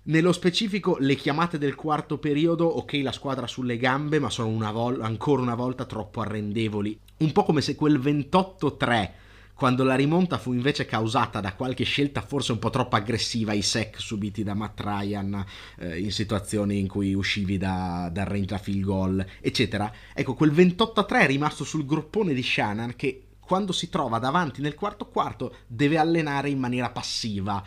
[0.05, 4.73] Nello specifico, le chiamate del quarto periodo, ok, la squadra sulle gambe, ma sono una
[4.73, 6.99] vol- ancora una volta troppo arrendevoli.
[7.19, 9.11] Un po' come se quel 28-3
[9.59, 13.63] quando la rimonta fu invece causata da qualche scelta forse un po' troppo aggressiva, i
[13.63, 15.45] sec subiti da Matt Ryan
[15.81, 19.93] eh, in situazioni in cui uscivi da, dal range da field goal, eccetera.
[20.15, 24.21] Ecco, quel 28 a 3 è rimasto sul groppone di Shannon che quando si trova
[24.21, 27.61] davanti nel quarto quarto deve allenare in maniera passiva.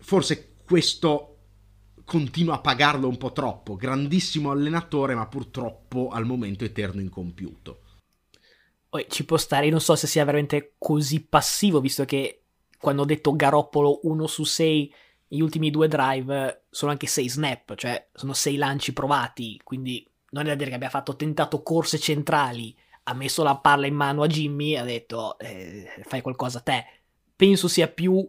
[0.00, 1.36] Forse questo
[2.04, 3.76] continua a pagarlo un po' troppo.
[3.76, 7.81] Grandissimo allenatore, ma purtroppo al momento eterno incompiuto
[9.08, 12.42] ci può stare, io non so se sia veramente così passivo, visto che
[12.78, 14.94] quando ho detto Garoppolo 1 su 6,
[15.28, 20.44] gli ultimi due drive sono anche 6 snap, cioè sono 6 lanci provati, quindi non
[20.44, 24.22] è da dire che abbia fatto tentato corse centrali, ha messo la palla in mano
[24.22, 26.84] a Jimmy e ha detto eh, fai qualcosa te.
[27.34, 28.28] Penso sia più,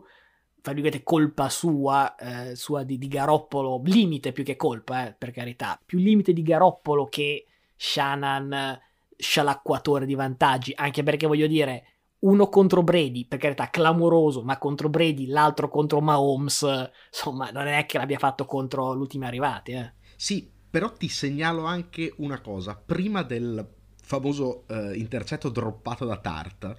[0.62, 5.80] virgolette, colpa sua, eh, sua di, di, Garoppolo, limite più che colpa, eh, per carità,
[5.84, 7.46] più limite di Garoppolo che
[7.76, 8.80] Shannon
[9.24, 11.86] scialacquatore di vantaggi, anche perché voglio dire,
[12.20, 17.86] uno contro Brady, per carità, clamoroso, ma contro Brady, l'altro contro Mahomes, insomma, non è
[17.86, 19.94] che l'abbia fatto contro l'ultimo arrivati, eh.
[20.16, 23.66] Sì, però ti segnalo anche una cosa, prima del
[24.02, 26.76] famoso eh, intercetto droppato da Tart,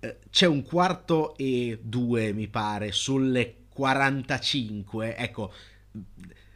[0.00, 5.52] eh, c'è un quarto e due, mi pare, sulle 45, ecco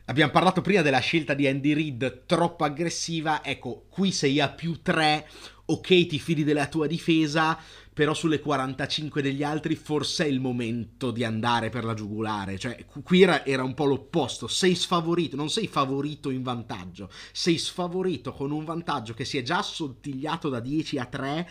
[0.08, 4.80] Abbiamo parlato prima della scelta di Andy Reid troppo aggressiva, ecco, qui sei a più
[4.80, 5.26] 3,
[5.64, 7.58] ok ti fidi della tua difesa,
[7.92, 12.86] però sulle 45 degli altri forse è il momento di andare per la giugulare, cioè
[13.02, 18.32] qui era, era un po' l'opposto, sei sfavorito, non sei favorito in vantaggio, sei sfavorito
[18.32, 21.50] con un vantaggio che si è già assottigliato da 10 a 3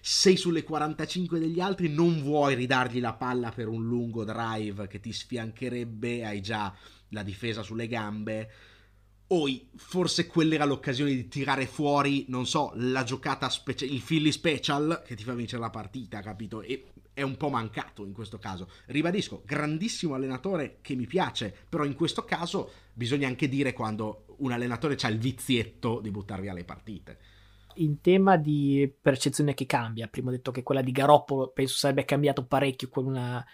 [0.00, 5.00] sei sulle 45 degli altri, non vuoi ridargli la palla per un lungo drive che
[5.00, 6.72] ti sfiancherebbe, hai già
[7.10, 8.50] la difesa sulle gambe.
[9.28, 14.30] Oi, forse quella era l'occasione di tirare fuori, non so, la giocata speciale, il Philly
[14.30, 16.62] special che ti fa vincere la partita, capito?
[16.62, 18.68] E è un po' mancato in questo caso.
[18.86, 24.52] Ribadisco, grandissimo allenatore che mi piace, però in questo caso bisogna anche dire quando un
[24.52, 27.18] allenatore ha il vizietto di buttar via le partite.
[27.76, 32.04] In tema di percezione che cambia, prima ho detto che quella di Garoppolo penso sarebbe
[32.04, 33.44] cambiato parecchio con una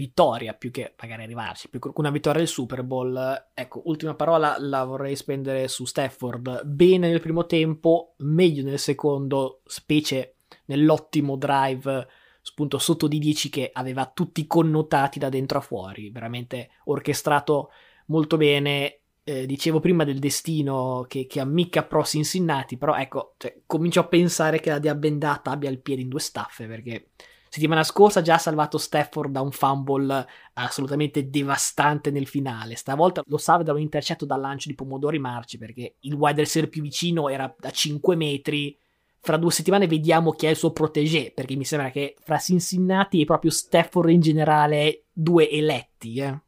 [0.00, 3.48] vittoria più che magari arrivarci, più che una vittoria del Super Bowl.
[3.52, 6.64] Ecco, ultima parola la vorrei spendere su Stafford.
[6.64, 10.36] Bene nel primo tempo, meglio nel secondo, specie
[10.66, 12.08] nell'ottimo drive
[12.40, 17.70] spunto sotto di 10 che aveva tutti connotati da dentro a fuori, veramente orchestrato
[18.06, 19.00] molto bene.
[19.22, 24.06] Eh, dicevo prima del destino che, che ammicca pro Cincinnati, però ecco, cioè, comincio a
[24.06, 27.10] pensare che la diabendata abbia il piede in due staffe perché
[27.50, 32.76] settimana scorsa già ha salvato Stafford da un fumble assolutamente devastante nel finale.
[32.76, 36.70] Stavolta lo salva da un intercetto dal lancio di pomodori marci perché il wide receiver
[36.70, 38.78] più vicino era da 5 metri.
[39.22, 43.20] Fra due settimane vediamo chi è il suo protégé, perché mi sembra che fra Cincinnati
[43.20, 46.18] e proprio Stafford in generale due eletti.
[46.20, 46.40] Eh.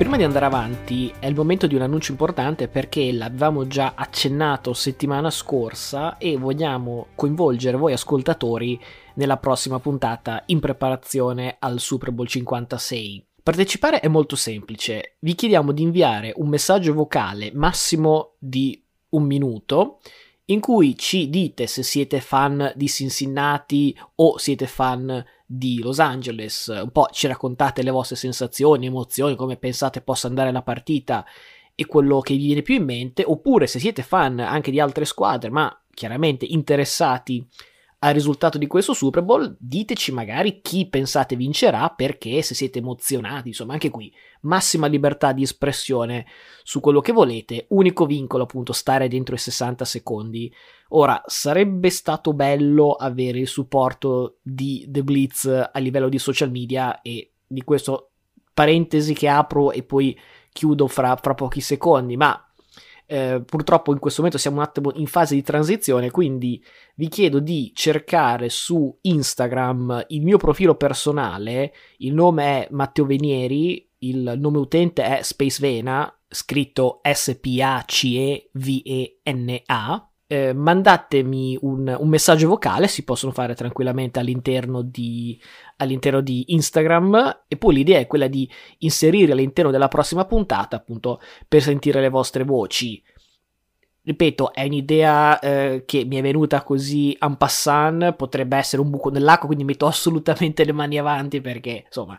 [0.00, 4.72] Prima di andare avanti è il momento di un annuncio importante perché l'avevamo già accennato
[4.72, 8.80] settimana scorsa e vogliamo coinvolgere voi ascoltatori
[9.16, 13.26] nella prossima puntata in preparazione al Super Bowl 56.
[13.42, 20.00] Partecipare è molto semplice, vi chiediamo di inviare un messaggio vocale massimo di un minuto
[20.46, 25.39] in cui ci dite se siete fan di Cincinnati o siete fan di
[25.80, 30.62] Los Angeles, un po' ci raccontate le vostre sensazioni, emozioni, come pensate possa andare la
[30.62, 31.26] partita
[31.74, 35.04] e quello che vi viene più in mente, oppure se siete fan anche di altre
[35.04, 37.44] squadre, ma chiaramente interessati
[38.02, 43.48] al risultato di questo Super Bowl, diteci magari chi pensate vincerà, perché se siete emozionati,
[43.48, 46.26] insomma, anche qui massima libertà di espressione
[46.62, 50.52] su quello che volete, unico vincolo appunto stare dentro i 60 secondi.
[50.88, 57.02] Ora, sarebbe stato bello avere il supporto di The Blitz a livello di social media
[57.02, 58.12] e di questo
[58.54, 60.18] parentesi che apro e poi
[60.52, 62.49] chiudo fra, fra pochi secondi, ma
[63.10, 67.40] eh, purtroppo in questo momento siamo un attimo in fase di transizione, quindi vi chiedo
[67.40, 74.58] di cercare su Instagram il mio profilo personale, il nome è Matteo Venieri, il nome
[74.58, 77.70] utente è Spacevena, scritto S-P-A-C-E-V-E-N-A.
[80.32, 85.36] Eh, mandatemi un, un, messaggio vocale, si possono fare tranquillamente all'interno di,
[85.78, 91.20] all'interno di Instagram e poi l'idea è quella di inserire all'interno della prossima puntata appunto
[91.48, 93.02] per sentire le vostre voci.
[94.02, 99.10] Ripeto, è un'idea eh, che mi è venuta così en passant, potrebbe essere un buco
[99.10, 102.16] nell'acqua, quindi metto assolutamente le mani avanti perché insomma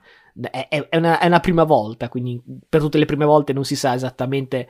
[0.49, 3.77] è, è, una, è una prima volta, quindi per tutte le prime volte non si
[3.77, 4.67] sa esattamente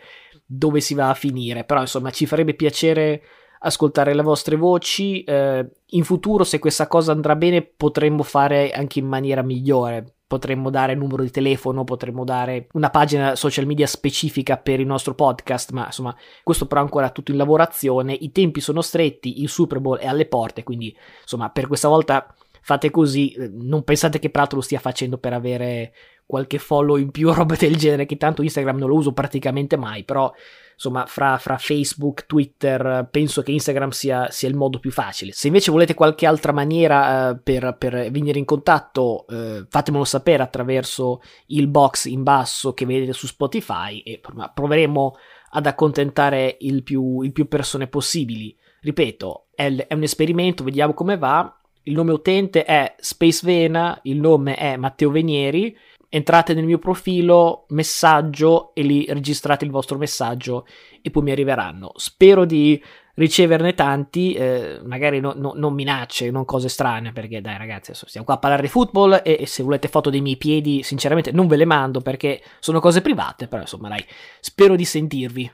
[0.54, 3.24] dove si va a finire, però insomma ci farebbe piacere
[3.60, 5.24] ascoltare le vostre voci.
[5.24, 10.16] Eh, in futuro, se questa cosa andrà bene, potremmo fare anche in maniera migliore.
[10.28, 15.14] Potremmo dare numero di telefono, potremmo dare una pagina social media specifica per il nostro
[15.14, 18.14] podcast, ma insomma, questo però ancora tutto in lavorazione.
[18.14, 22.34] I tempi sono stretti, il Super Bowl è alle porte, quindi insomma, per questa volta
[22.62, 23.36] fate così.
[23.52, 25.94] Non pensate che peraltro lo stia facendo per avere
[26.32, 30.06] qualche follow in più roba del genere, che tanto Instagram non lo uso praticamente mai,
[30.06, 30.34] però
[30.76, 35.34] insomma, fra, fra, Facebook, Twitter, penso che Instagram sia, sia, il modo più facile.
[35.34, 40.42] Se invece volete qualche altra maniera eh, per, per, venire in contatto, eh, fatemelo sapere
[40.42, 44.22] attraverso il box in basso che vedete su Spotify e
[44.54, 45.18] proveremo
[45.50, 48.56] ad accontentare il più, il più persone possibili.
[48.80, 51.58] Ripeto, è, è un esperimento, vediamo come va.
[51.84, 55.76] Il nome utente è Space Vena, il nome è Matteo Venieri
[56.14, 60.68] entrate nel mio profilo, messaggio e lì registrate il vostro messaggio
[61.02, 61.94] e poi mi arriveranno.
[61.96, 67.58] Spero di riceverne tanti, eh, magari no, no, non minacce, non cose strane, perché dai
[67.58, 70.84] ragazzi, stiamo qua a parlare di football e, e, se volete foto dei miei piedi,
[70.84, 74.06] sinceramente non ve le mando perché sono cose private, però insomma dai,
[74.42, 75.50] spero di sentirvi.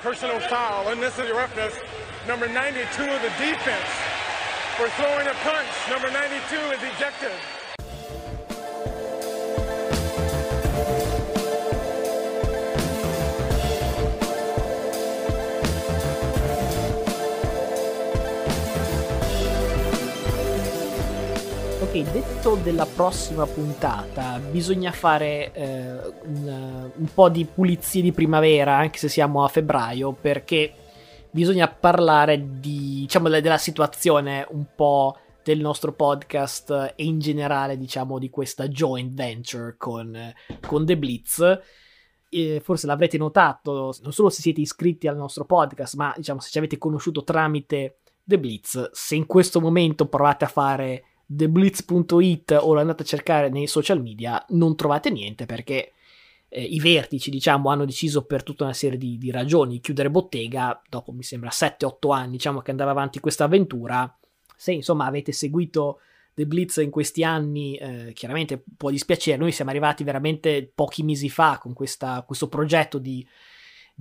[0.00, 1.74] Personal foul, unnecessary roughness,
[2.26, 3.84] number 92 of the defense.
[4.78, 7.59] For throwing a punch, number 92 is ejected.
[21.90, 25.90] Ok, detto della prossima puntata, bisogna fare eh,
[26.22, 30.72] un, un, po' di pulizie di primavera, anche se siamo a febbraio, perché
[31.32, 38.20] bisogna parlare di, diciamo, della situazione un po' del nostro podcast e in generale, diciamo,
[38.20, 40.16] di questa joint venture con,
[40.64, 41.60] con The Blitz.
[42.28, 46.50] E forse l'avrete notato, non solo se siete iscritti al nostro podcast, ma diciamo se
[46.50, 52.72] ci avete conosciuto tramite The Blitz, se in questo momento provate a fare theblitz.it o
[52.72, 55.92] lo andate a cercare nei social media, non trovate niente perché
[56.48, 60.82] eh, i vertici, diciamo, hanno deciso per tutta una serie di, di ragioni chiudere bottega
[60.88, 64.12] dopo, mi sembra, 7-8 anni, diciamo, che andava avanti questa avventura.
[64.56, 66.00] Se, insomma, avete seguito
[66.34, 69.36] The Blitz in questi anni, eh, chiaramente può dispiacere.
[69.36, 73.26] Noi siamo arrivati veramente pochi mesi fa con questa, questo progetto di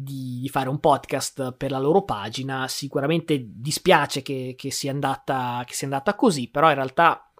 [0.01, 2.67] di, fare un podcast per la loro pagina.
[2.67, 7.31] Sicuramente dispiace che, che, sia, andata, che sia andata così, però in realtà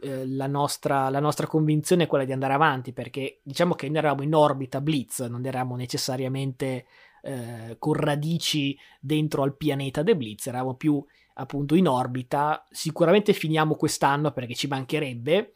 [0.00, 3.98] eh, la, nostra, la, nostra, convinzione è quella di andare avanti perché diciamo che noi
[3.98, 6.86] eravamo in orbita Blitz, non eravamo necessariamente
[7.22, 12.64] eh, con radici dentro al pianeta The Blitz, eravamo più appunto in orbita.
[12.70, 15.54] Sicuramente finiamo quest'anno perché ci mancherebbe.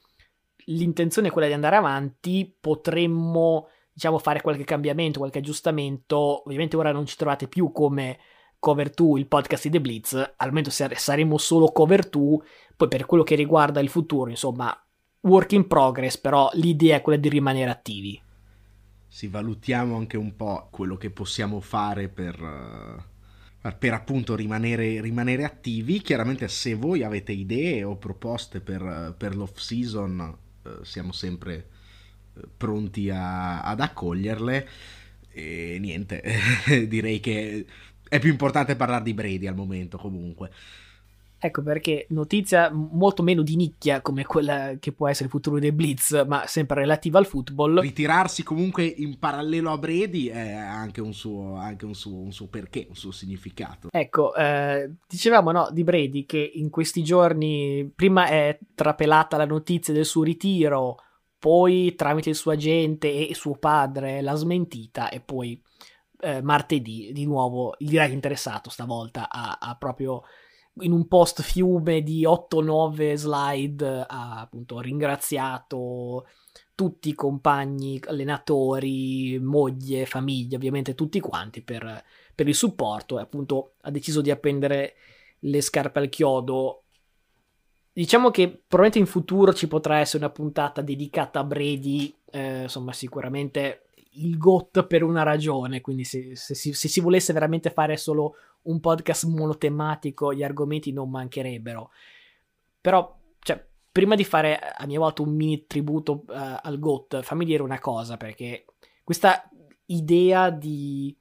[0.66, 6.42] L'intenzione è quella di andare avanti, potremmo diciamo fare qualche cambiamento, qualche aggiustamento.
[6.44, 8.18] Ovviamente ora non ci trovate più come
[8.58, 12.38] cover 2 il podcast di The Blitz, almeno saremo solo cover 2,
[12.76, 14.72] poi per quello che riguarda il futuro, insomma,
[15.22, 18.22] work in progress, però l'idea è quella di rimanere attivi.
[19.08, 25.44] Sì, valutiamo anche un po' quello che possiamo fare per, uh, per appunto rimanere, rimanere,
[25.44, 26.00] attivi.
[26.00, 31.66] Chiaramente se voi avete idee o proposte per, per l'off season, uh, siamo sempre
[32.56, 34.68] pronti a, ad accoglierle.
[35.30, 36.22] E niente,
[36.88, 37.64] direi che
[38.08, 40.50] è più importante parlare di Brady al momento comunque.
[41.44, 45.72] Ecco perché notizia molto meno di nicchia come quella che può essere il futuro dei
[45.72, 47.80] Blitz, ma sempre relativa al football.
[47.80, 52.46] Ritirarsi comunque in parallelo a Brady è anche un suo, anche un suo, un suo
[52.46, 53.88] perché, un suo significato.
[53.90, 59.92] Ecco, eh, dicevamo no, di Brady che in questi giorni prima è trapelata la notizia
[59.92, 60.98] del suo ritiro,
[61.42, 65.60] poi tramite il suo agente e suo padre l'ha smentita e poi
[66.20, 70.22] eh, martedì di nuovo il direi interessato stavolta ha proprio
[70.82, 76.26] in un post fiume di 8-9 slide ha appunto ringraziato
[76.76, 83.74] tutti i compagni, allenatori, moglie, famiglia, ovviamente tutti quanti per, per il supporto e appunto
[83.80, 84.94] ha deciso di appendere
[85.40, 86.81] le scarpe al chiodo
[87.94, 92.92] Diciamo che probabilmente in futuro ci potrà essere una puntata dedicata a Brady, eh, insomma
[92.92, 97.96] sicuramente il GOT per una ragione, quindi se, se, se, se, si volesse veramente fare
[97.96, 101.90] solo un podcast monotematico gli argomenti non mancherebbero.
[102.80, 107.44] Però, cioè, prima di fare a mia volta un mini tributo uh, al GOT, fammi
[107.44, 108.64] dire una cosa, perché
[109.04, 109.48] questa
[109.86, 111.14] idea di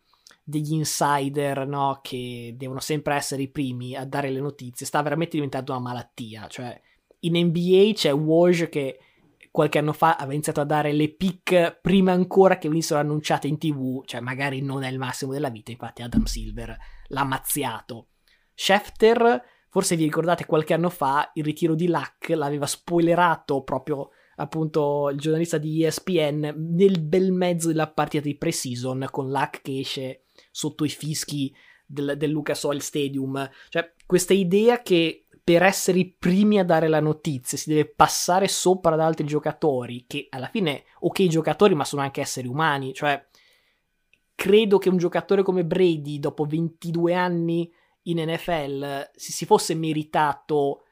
[0.51, 5.37] degli insider, no, che devono sempre essere i primi a dare le notizie, sta veramente
[5.37, 6.47] diventando una malattia.
[6.47, 6.79] Cioè,
[7.21, 8.99] in NBA c'è Woj che
[9.49, 13.57] qualche anno fa aveva iniziato a dare le pick prima ancora che venissero annunciate in
[13.57, 16.77] tv, cioè magari non è il massimo della vita, infatti Adam Silver
[17.07, 18.07] l'ha mazziato.
[18.53, 25.09] Schefter, forse vi ricordate qualche anno fa, il ritiro di Luck l'aveva spoilerato proprio appunto
[25.09, 30.23] il giornalista di ESPN nel bel mezzo della partita di pre-season con Luck che esce
[30.51, 31.53] sotto i fischi
[31.85, 33.49] del, del Lucas Oil Stadium.
[33.69, 38.47] Cioè, questa idea che per essere i primi a dare la notizia si deve passare
[38.47, 42.93] sopra ad altri giocatori, che alla fine, ok, giocatori, ma sono anche esseri umani.
[42.93, 43.25] Cioè,
[44.35, 47.71] credo che un giocatore come Brady, dopo 22 anni
[48.03, 50.83] in NFL, si, si fosse meritato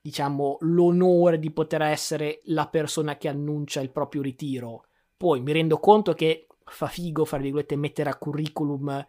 [0.00, 4.86] diciamo, l'onore di poter essere la persona che annuncia il proprio ritiro.
[5.16, 9.06] Poi mi rendo conto che fa figo, fra virgolette, mettere a curriculum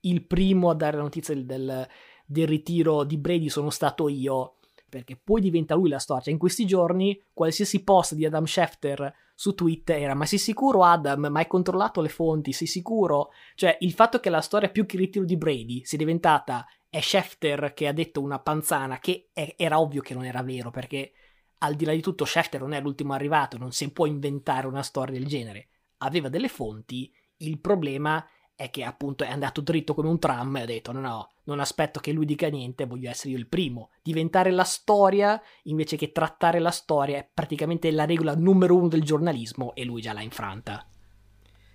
[0.00, 1.88] il primo a dare la notizia del, del,
[2.24, 4.56] del ritiro di Brady sono stato io,
[4.88, 6.32] perché poi diventa lui la storia.
[6.32, 11.26] In questi giorni, qualsiasi post di Adam Schefter su Twitter era: Ma sei sicuro, Adam?
[11.26, 12.52] Ma hai controllato le fonti?
[12.52, 13.30] Sei sicuro?
[13.54, 17.00] Cioè, il fatto che la storia più che il ritiro di Brady sia diventata è
[17.00, 21.12] Schefter che ha detto una panzana, che è, era ovvio che non era vero, perché
[21.58, 24.82] al di là di tutto, Schefter non è l'ultimo arrivato, non si può inventare una
[24.82, 25.68] storia del genere
[26.02, 30.62] aveva delle fonti, il problema è che appunto è andato dritto come un tram e
[30.62, 33.90] ha detto no no, non aspetto che lui dica niente, voglio essere io il primo.
[34.02, 39.02] Diventare la storia invece che trattare la storia è praticamente la regola numero uno del
[39.02, 40.86] giornalismo e lui già l'ha infranta.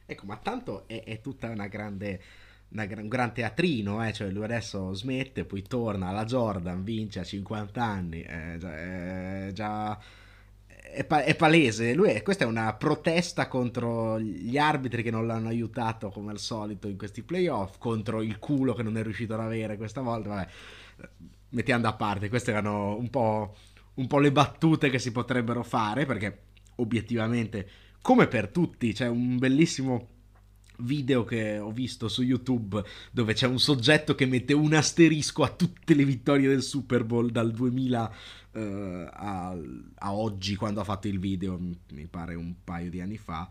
[0.05, 2.21] Ecco, ma tanto è, è tutta una grande
[2.69, 4.13] una, un gran teatrino, eh?
[4.13, 9.99] cioè lui adesso smette, poi torna alla Jordan, vince a 50 anni, eh, è già...
[10.91, 15.27] È, pa- è palese, lui è, questa è una protesta contro gli arbitri che non
[15.27, 19.33] l'hanno aiutato come al solito in questi playoff, contro il culo che non è riuscito
[19.33, 20.47] ad avere questa volta, vabbè,
[21.49, 23.55] mettiamo da parte, queste erano un po',
[23.95, 26.43] un po' le battute che si potrebbero fare, perché
[26.75, 27.67] obiettivamente,
[28.01, 30.13] come per tutti, c'è un bellissimo
[30.79, 35.49] video che ho visto su YouTube dove c'è un soggetto che mette un asterisco a
[35.49, 39.55] tutte le vittorie del Super Bowl dal 2000 uh, eh, a,
[39.95, 43.47] a, oggi quando ha fatto il video, mi pare un paio di anni fa.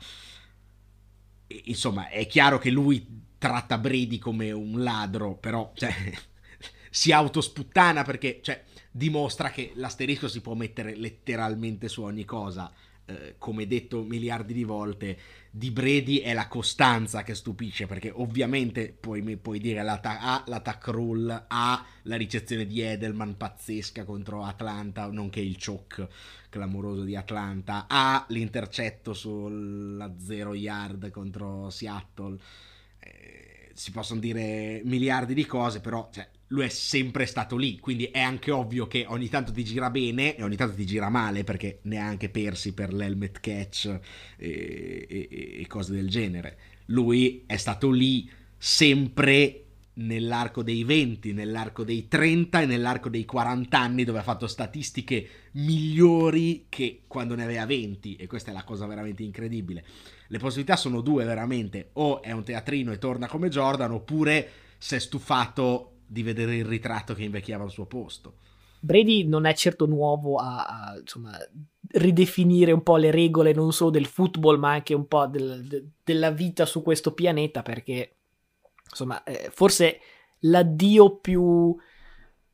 [1.47, 5.93] E, insomma, è chiaro che lui tratta Brady come un ladro, però cioè,
[6.91, 12.73] si autosputtana perché cioè, dimostra che l'asterisco si può mettere letteralmente su ogni cosa.
[13.07, 15.19] Eh, come detto miliardi di volte,
[15.51, 20.45] di Brady è la costanza che stupisce, perché ovviamente puoi, puoi dire la ta- A,
[20.47, 26.09] la tack roll, A, la ricezione di Edelman pazzesca contro Atlanta, nonché il choke
[26.49, 32.39] clamoroso di Atlanta, A, l'intercetto sulla zero yard contro Seattle.
[33.01, 33.44] Eh,
[33.75, 38.21] si possono dire miliardi di cose, però cioè, lui è sempre stato lì, quindi è
[38.21, 41.81] anche ovvio che ogni tanto ti gira bene e ogni tanto ti gira male perché
[41.83, 43.99] ne ha anche persi per l'helmet catch
[44.37, 46.57] e, e, e cose del genere.
[46.87, 49.65] Lui è stato lì sempre
[49.95, 55.29] nell'arco dei 20, nell'arco dei 30 e nell'arco dei 40 anni dove ha fatto statistiche
[55.53, 59.85] migliori che quando ne aveva 20 e questa è la cosa veramente incredibile.
[60.29, 64.95] Le possibilità sono due veramente, o è un teatrino e torna come Jordan oppure si
[64.95, 68.39] è stufato di vedere il ritratto che invecchiava al suo posto.
[68.81, 71.33] Brady non è certo nuovo a, a insomma,
[71.93, 75.85] ridefinire un po' le regole non solo del football ma anche un po' del, de,
[76.05, 78.17] della vita su questo pianeta perché
[78.91, 80.01] insomma eh, forse
[80.41, 81.75] l'addio più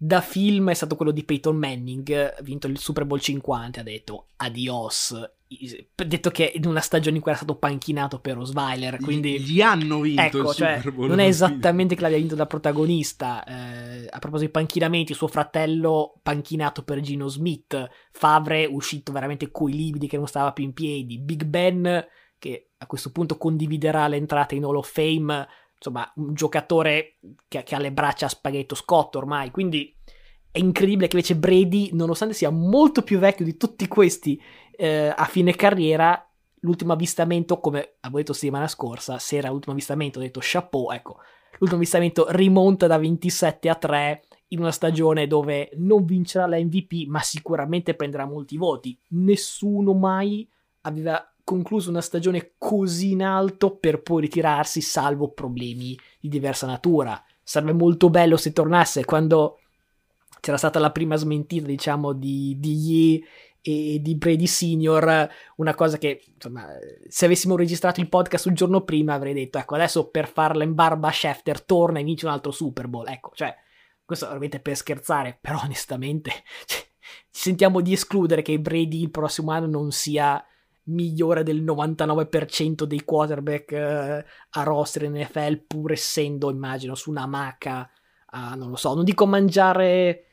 [0.03, 4.29] da film è stato quello di Peyton Manning, vinto il Super Bowl 50, ha detto
[4.37, 5.15] adios,
[6.07, 9.41] detto che in una stagione in cui era stato panchinato per Osweiler, quindi...
[9.41, 10.81] Gli hanno vinto ecco, cioè.
[10.95, 16.21] Non è esattamente che l'abbia vinto da protagonista, eh, a proposito di panchinamenti, suo fratello
[16.23, 21.19] panchinato per Gino Smith, Favre uscito veramente coi lividi che non stava più in piedi,
[21.19, 22.07] Big Ben
[22.39, 27.17] che a questo punto condividerà l'entrata in Hall of Fame insomma, un giocatore
[27.49, 29.95] che, che ha le braccia a spaghetto Scott ormai, quindi
[30.53, 34.41] è incredibile che invece Brady, nonostante sia molto più vecchio di tutti questi
[34.81, 36.27] eh, a fine carriera,
[36.61, 41.19] l'ultimo avvistamento, come avevo detto settimana scorsa, se era l'ultimo avvistamento, ho detto chapeau, ecco,
[41.59, 47.07] l'ultimo avvistamento rimonta da 27 a 3 in una stagione dove non vincerà la MVP,
[47.09, 48.99] ma sicuramente prenderà molti voti.
[49.09, 50.49] Nessuno mai
[50.83, 57.23] aveva concluso una stagione così in alto per poi ritirarsi salvo problemi di diversa natura.
[57.43, 59.59] Sarebbe molto bello se tornasse quando
[60.41, 63.23] c'era stata la prima smentita, diciamo, di, di Ye
[63.63, 66.67] e di Brady Senior, una cosa che, insomma,
[67.09, 70.75] se avessimo registrato il podcast un giorno prima avrei detto, ecco, adesso per farla in
[70.75, 73.55] barba Schefter torna e vince un altro Super Bowl, ecco, cioè,
[74.05, 76.31] questo veramente per scherzare, però onestamente
[76.67, 76.81] cioè,
[77.31, 80.45] ci sentiamo di escludere che Brady il prossimo anno non sia
[80.85, 87.27] migliore del 99% dei quarterback eh, a roster in NFL, pur essendo, immagino, su una
[87.27, 87.89] maca
[88.31, 90.25] a, non lo so, non dico mangiare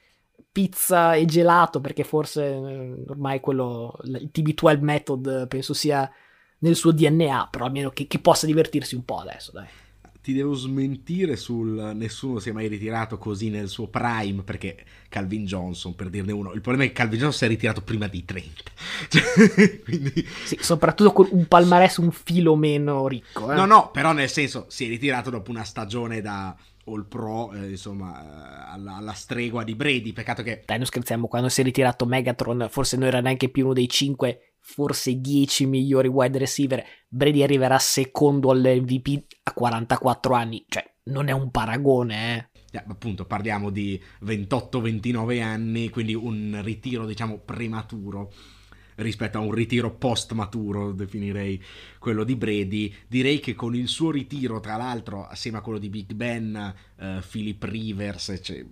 [0.51, 6.09] pizza e gelato, perché forse eh, ormai quello, il TB12 method penso sia
[6.59, 9.67] nel suo DNA, però almeno che, che possa divertirsi un po' adesso, dai
[10.27, 15.45] ti devo smentire sul nessuno si è mai ritirato così nel suo prime perché Calvin
[15.45, 18.25] Johnson per dirne uno il problema è che Calvin Johnson si è ritirato prima dei
[18.25, 18.51] 30
[19.07, 20.27] cioè, quindi...
[20.43, 23.55] sì, soprattutto con un palmarès un filo meno ricco eh?
[23.55, 26.53] no no però nel senso si è ritirato dopo una stagione da
[26.87, 30.13] All Pro, eh, insomma, eh, alla, alla, stregua di Brady.
[30.13, 30.63] Peccato che.
[30.65, 33.89] Dai, non scherziamo, quando si è ritirato Megatron, forse non era neanche più uno dei
[33.89, 41.29] 5 forse 10 migliori wide receiver, Brady arriverà secondo all'MVP a 44 anni, cioè non
[41.29, 42.61] è un paragone, eh.
[42.71, 48.29] Yeah, appunto, parliamo di 28-29 anni, quindi un ritiro, diciamo, prematuro
[48.97, 51.61] rispetto a un ritiro post maturo, definirei
[51.99, 52.93] quello di Brady.
[53.07, 57.05] Direi che con il suo ritiro, tra l'altro, assieme a quello di Big Ben, uh,
[57.29, 58.63] Philip Rivers, cioè,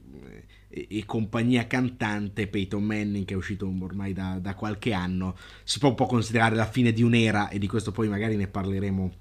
[0.67, 5.80] e, e, compagnia cantante, Peyton Manning, che è uscito ormai da, da qualche anno, si
[5.80, 9.11] può un po' considerare la fine di un'era, e di questo poi magari ne parleremo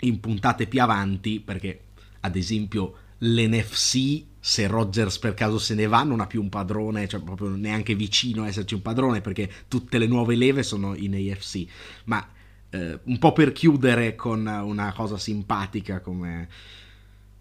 [0.00, 1.82] in puntate più avanti, perché
[2.20, 7.06] ad esempio l'NFC se Rodgers per caso se ne va non ha più un padrone,
[7.06, 11.14] cioè proprio neanche vicino a esserci un padrone perché tutte le nuove leve sono in
[11.14, 11.66] AFC.
[12.04, 12.26] Ma
[12.70, 16.48] eh, un po' per chiudere con una cosa simpatica come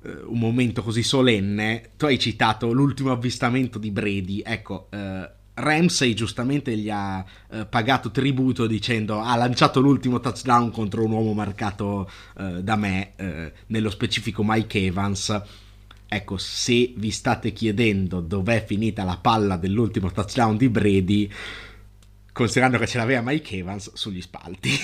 [0.02, 6.16] uh, un momento così solenne, tu hai citato l'ultimo avvistamento di Brady, ecco, uh, Ramsey
[6.16, 12.10] giustamente gli ha uh, pagato tributo dicendo ha lanciato l'ultimo touchdown contro un uomo marcato
[12.34, 13.14] da me,
[13.68, 15.42] nello specifico Mike Evans.
[16.12, 21.32] Ecco, se vi state chiedendo dov'è finita la palla dell'ultimo touchdown di Brady,
[22.34, 24.72] considerando che ce l'aveva Mike Evans sugli spalti.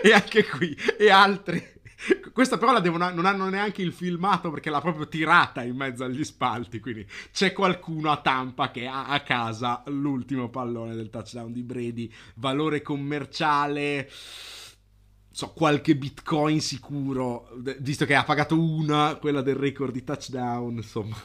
[0.00, 1.60] E anche qui e altri.
[2.32, 6.04] Questa però la devono, non hanno neanche il filmato perché l'ha proprio tirata in mezzo
[6.04, 11.52] agli spalti quindi c'è qualcuno a Tampa che ha a casa l'ultimo pallone del touchdown
[11.52, 12.12] di Brady.
[12.36, 14.08] Valore commerciale
[15.30, 17.48] so, qualche bitcoin sicuro
[17.78, 21.16] visto che ha pagato una quella del record di touchdown insomma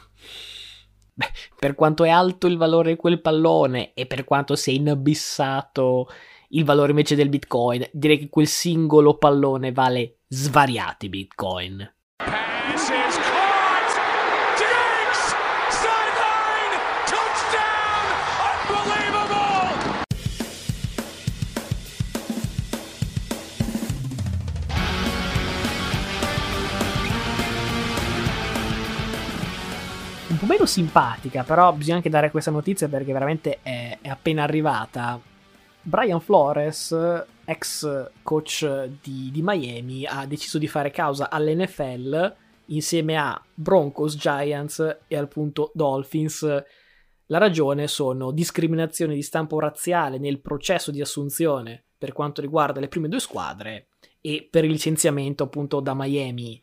[1.16, 1.30] Beh,
[1.60, 6.08] per quanto è alto il valore di quel pallone e per quanto sia inabissato
[6.50, 11.94] il valore invece del bitcoin, direi che quel singolo pallone vale svariati bitcoin.
[12.18, 13.13] po'
[30.64, 35.20] meno simpatica, però bisogna anche dare questa notizia perché veramente è, è appena arrivata.
[35.82, 36.96] Brian Flores,
[37.46, 42.36] ex coach di, di, Miami, ha deciso di fare causa all'NFL
[42.68, 46.64] insieme a Broncos, Giants e al punto Dolphins.
[47.28, 52.88] La ragione sono discriminazioni di stampo razziale nel processo di assunzione per quanto riguarda le
[52.88, 53.88] prime due squadre
[54.22, 56.62] e per il licenziamento appunto da Miami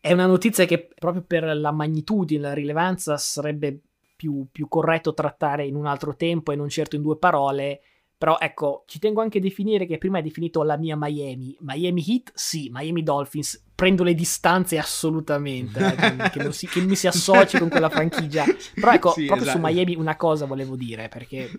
[0.00, 3.80] è una notizia che proprio per la magnitudine, la rilevanza sarebbe
[4.16, 7.80] più, più, corretto trattare in un altro tempo e non certo in due parole.
[8.18, 11.54] Però ecco, ci tengo anche a definire che prima hai definito la mia Miami.
[11.60, 13.62] Miami Heat, sì, Miami Dolphins.
[13.74, 18.44] Prendo le distanze assolutamente, eh, che, si, che, mi si associ con quella franchigia.
[18.74, 19.66] Però ecco, sì, proprio esatto.
[19.66, 21.50] su Miami una cosa volevo dire, perché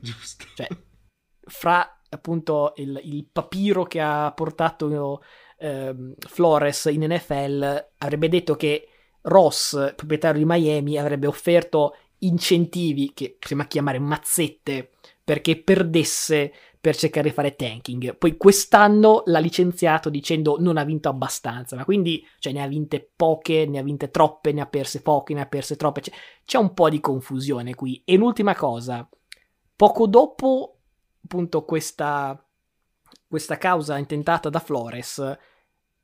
[0.55, 0.67] cioè,
[1.41, 5.21] fra appunto il, il papiro che ha portato
[5.57, 8.87] ehm, Flores in NFL avrebbe detto che
[9.21, 14.91] Ross, proprietario di Miami, avrebbe offerto incentivi che possiamo chiamare mazzette
[15.23, 18.15] perché perdesse per cercare di fare tanking.
[18.15, 23.11] Poi quest'anno l'ha licenziato dicendo non ha vinto abbastanza, ma quindi cioè, ne ha vinte
[23.13, 25.99] poche, ne ha vinte troppe, ne ha perse poche, ne ha perse troppe.
[25.99, 26.11] C'è,
[26.45, 28.01] c'è un po' di confusione qui.
[28.05, 29.07] E l'ultima cosa,
[29.75, 30.77] poco dopo
[31.25, 32.41] appunto questa
[33.27, 35.37] questa causa intentata da Flores,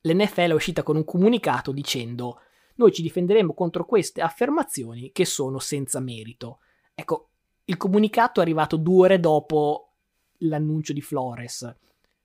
[0.02, 2.40] l'NFL è uscita con un comunicato dicendo
[2.76, 6.60] noi ci difenderemo contro queste affermazioni che sono senza merito.
[6.96, 7.30] Ecco,
[7.66, 9.94] il comunicato è arrivato due ore dopo
[10.40, 11.76] l'annuncio di Flores.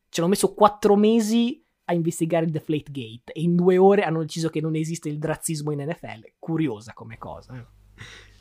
[0.09, 4.21] Ci hanno messo quattro mesi a investigare il Deflate Gate e in due ore hanno
[4.21, 6.33] deciso che non esiste il razzismo in NFL.
[6.39, 7.55] Curiosa come cosa.
[7.55, 7.67] Eh.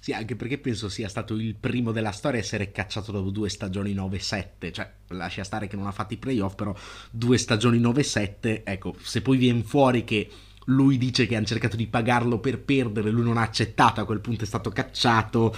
[0.08, 3.50] Sì, anche perché penso sia stato il primo della storia a essere cacciato dopo due
[3.50, 6.74] stagioni 9-7, cioè lascia stare che non ha fatto i playoff, però
[7.12, 10.30] due stagioni 9-7, ecco, se poi viene fuori che
[10.68, 14.22] lui dice che hanno cercato di pagarlo per perdere, lui non ha accettato, a quel
[14.22, 15.54] punto è stato cacciato,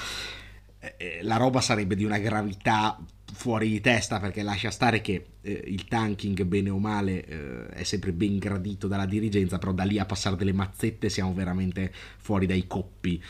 [0.80, 3.00] eh, eh la roba sarebbe di una gravità
[3.32, 7.84] fuori di testa perché lascia stare che eh, il tanking bene o male eh, è
[7.84, 12.48] sempre ben gradito dalla dirigenza però da lì a passare delle mazzette siamo veramente fuori
[12.48, 13.22] dai coppi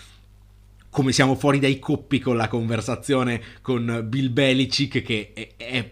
[0.89, 5.91] come siamo fuori dai coppi con la conversazione con Bill Belichick che è, è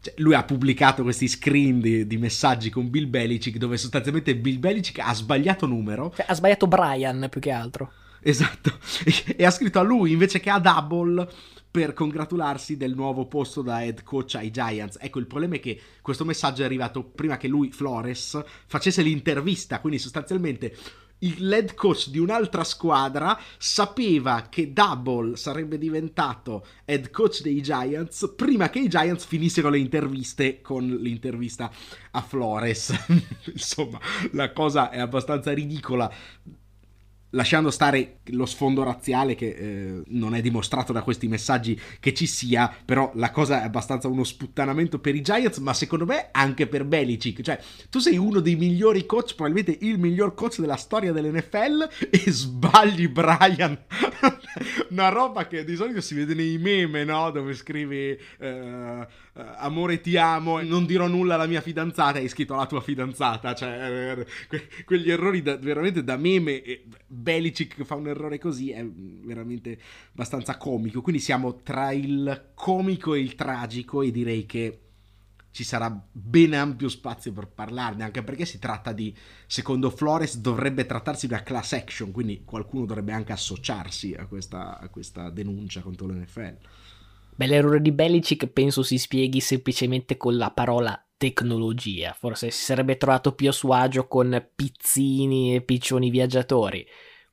[0.00, 4.60] cioè, lui ha pubblicato questi screen di, di, messaggi con Bill Belichick dove sostanzialmente Bill
[4.60, 6.12] Belichick ha sbagliato numero.
[6.14, 7.90] Cioè, ha sbagliato Brian più che altro.
[8.20, 11.28] Esatto, e, e ha scritto a lui invece che a Double
[11.70, 14.96] per congratularsi del nuovo posto da head coach ai Giants.
[15.00, 19.80] Ecco, il problema è che questo messaggio è arrivato prima che lui, Flores, facesse l'intervista,
[19.80, 20.74] quindi sostanzialmente
[21.20, 28.68] il coach di un'altra squadra sapeva che Double sarebbe diventato head coach dei Giants prima
[28.68, 31.70] che i Giants finissero le interviste con l'intervista
[32.10, 32.92] a Flores.
[33.52, 33.98] Insomma,
[34.32, 36.12] la cosa è abbastanza ridicola
[37.36, 42.26] lasciando stare lo sfondo razziale che eh, non è dimostrato da questi messaggi che ci
[42.26, 46.66] sia, però la cosa è abbastanza uno sputtanamento per i Giants, ma secondo me anche
[46.66, 47.60] per Belichick, cioè
[47.90, 53.08] tu sei uno dei migliori coach, probabilmente il miglior coach della storia dell'NFL e sbagli
[53.08, 53.78] Brian,
[54.90, 57.30] una roba che di solito si vede nei meme, no?
[57.30, 59.06] Dove scrivi eh,
[59.58, 64.16] amore ti amo, non dirò nulla alla mia fidanzata, hai scritto alla tua fidanzata, cioè
[64.18, 66.62] eh, que- quegli errori da, veramente da meme.
[66.62, 66.84] E,
[67.26, 69.76] Belicic che fa un errore così è veramente
[70.12, 71.02] abbastanza comico.
[71.02, 74.80] Quindi siamo tra il comico e il tragico e direi che
[75.50, 79.12] ci sarà ben ampio spazio per parlarne, anche perché si tratta di,
[79.46, 84.78] secondo Flores, dovrebbe trattarsi di una class action, quindi qualcuno dovrebbe anche associarsi a questa,
[84.78, 86.56] a questa denuncia contro l'NFL.
[87.34, 92.12] Beh, l'errore di Belichick penso si spieghi semplicemente con la parola tecnologia.
[92.12, 96.86] Forse si sarebbe trovato più a suo agio con pizzini e piccioni viaggiatori.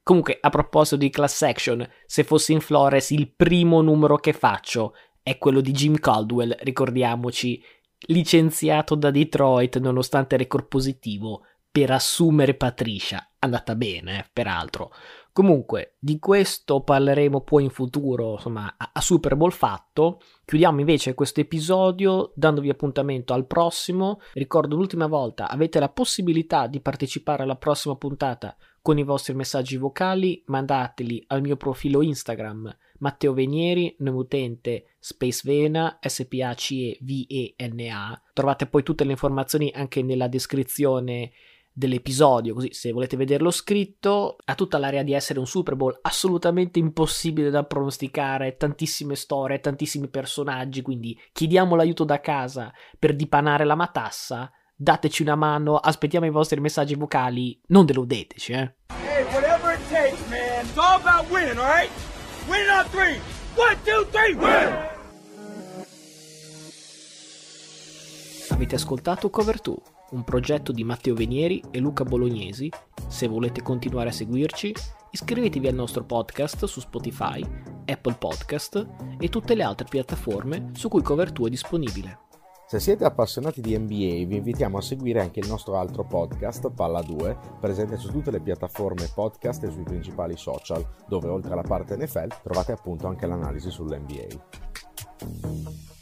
[0.04, 4.94] Comunque, a proposito di class action, se fossi in Flores, il primo numero che faccio
[5.24, 7.64] è quello di Jim Caldwell, ricordiamoci,
[8.08, 13.32] licenziato da Detroit nonostante record positivo per assumere Patricia.
[13.40, 14.92] Andata bene, eh, peraltro.
[15.34, 20.22] Comunque, di questo parleremo poi in futuro, insomma, a, Super Bowl fatto.
[20.46, 24.22] Chiudiamo invece questo episodio dandovi appuntamento al prossimo.
[24.34, 29.76] Ricordo l'ultima volta, avete la possibilità di partecipare alla prossima puntata con i vostri messaggi
[29.76, 32.72] vocali, mandateli al mio profilo Instagram
[33.04, 36.62] Matteo Venieri, nome utente Spacevena, S-P-A-C-E-V-E-N-A.
[38.34, 41.32] Trovate poi tutte le informazioni anche nella descrizione
[41.74, 46.80] dell'episodio, così se volete vederlo scritto, ha tutta l'area di essere un Super Bowl assolutamente
[46.80, 53.76] impossibile da pronosticare, tantissime storie, tantissimi personaggi, quindi chiediamo l'aiuto da casa per dipanare la
[53.76, 58.76] matassa, dateci una mano, aspettiamo i vostri messaggi vocali, non deludeteci, eh.
[59.06, 60.66] Hey, whatever it takes, man.
[60.66, 61.90] It's all about winning, all right?
[62.48, 63.20] Win on three.
[63.56, 64.92] One, two, three, win!
[68.50, 69.76] Avete ascoltato Cover 2,
[70.14, 72.72] un progetto di Matteo Venieri e Luca Bolognesi.
[73.08, 74.74] Se volete continuare a seguirci,
[75.12, 77.46] iscrivetevi al nostro podcast su Spotify,
[77.86, 78.88] Apple Podcast
[79.20, 82.20] e tutte le altre piattaforme su cui Cover 2 è disponibile.
[82.66, 87.02] Se siete appassionati di NBA vi invitiamo a seguire anche il nostro altro podcast, Palla
[87.02, 91.98] 2, presente su tutte le piattaforme podcast e sui principali social, dove oltre alla parte
[91.98, 95.93] NFL trovate appunto anche l'analisi sull'NBA.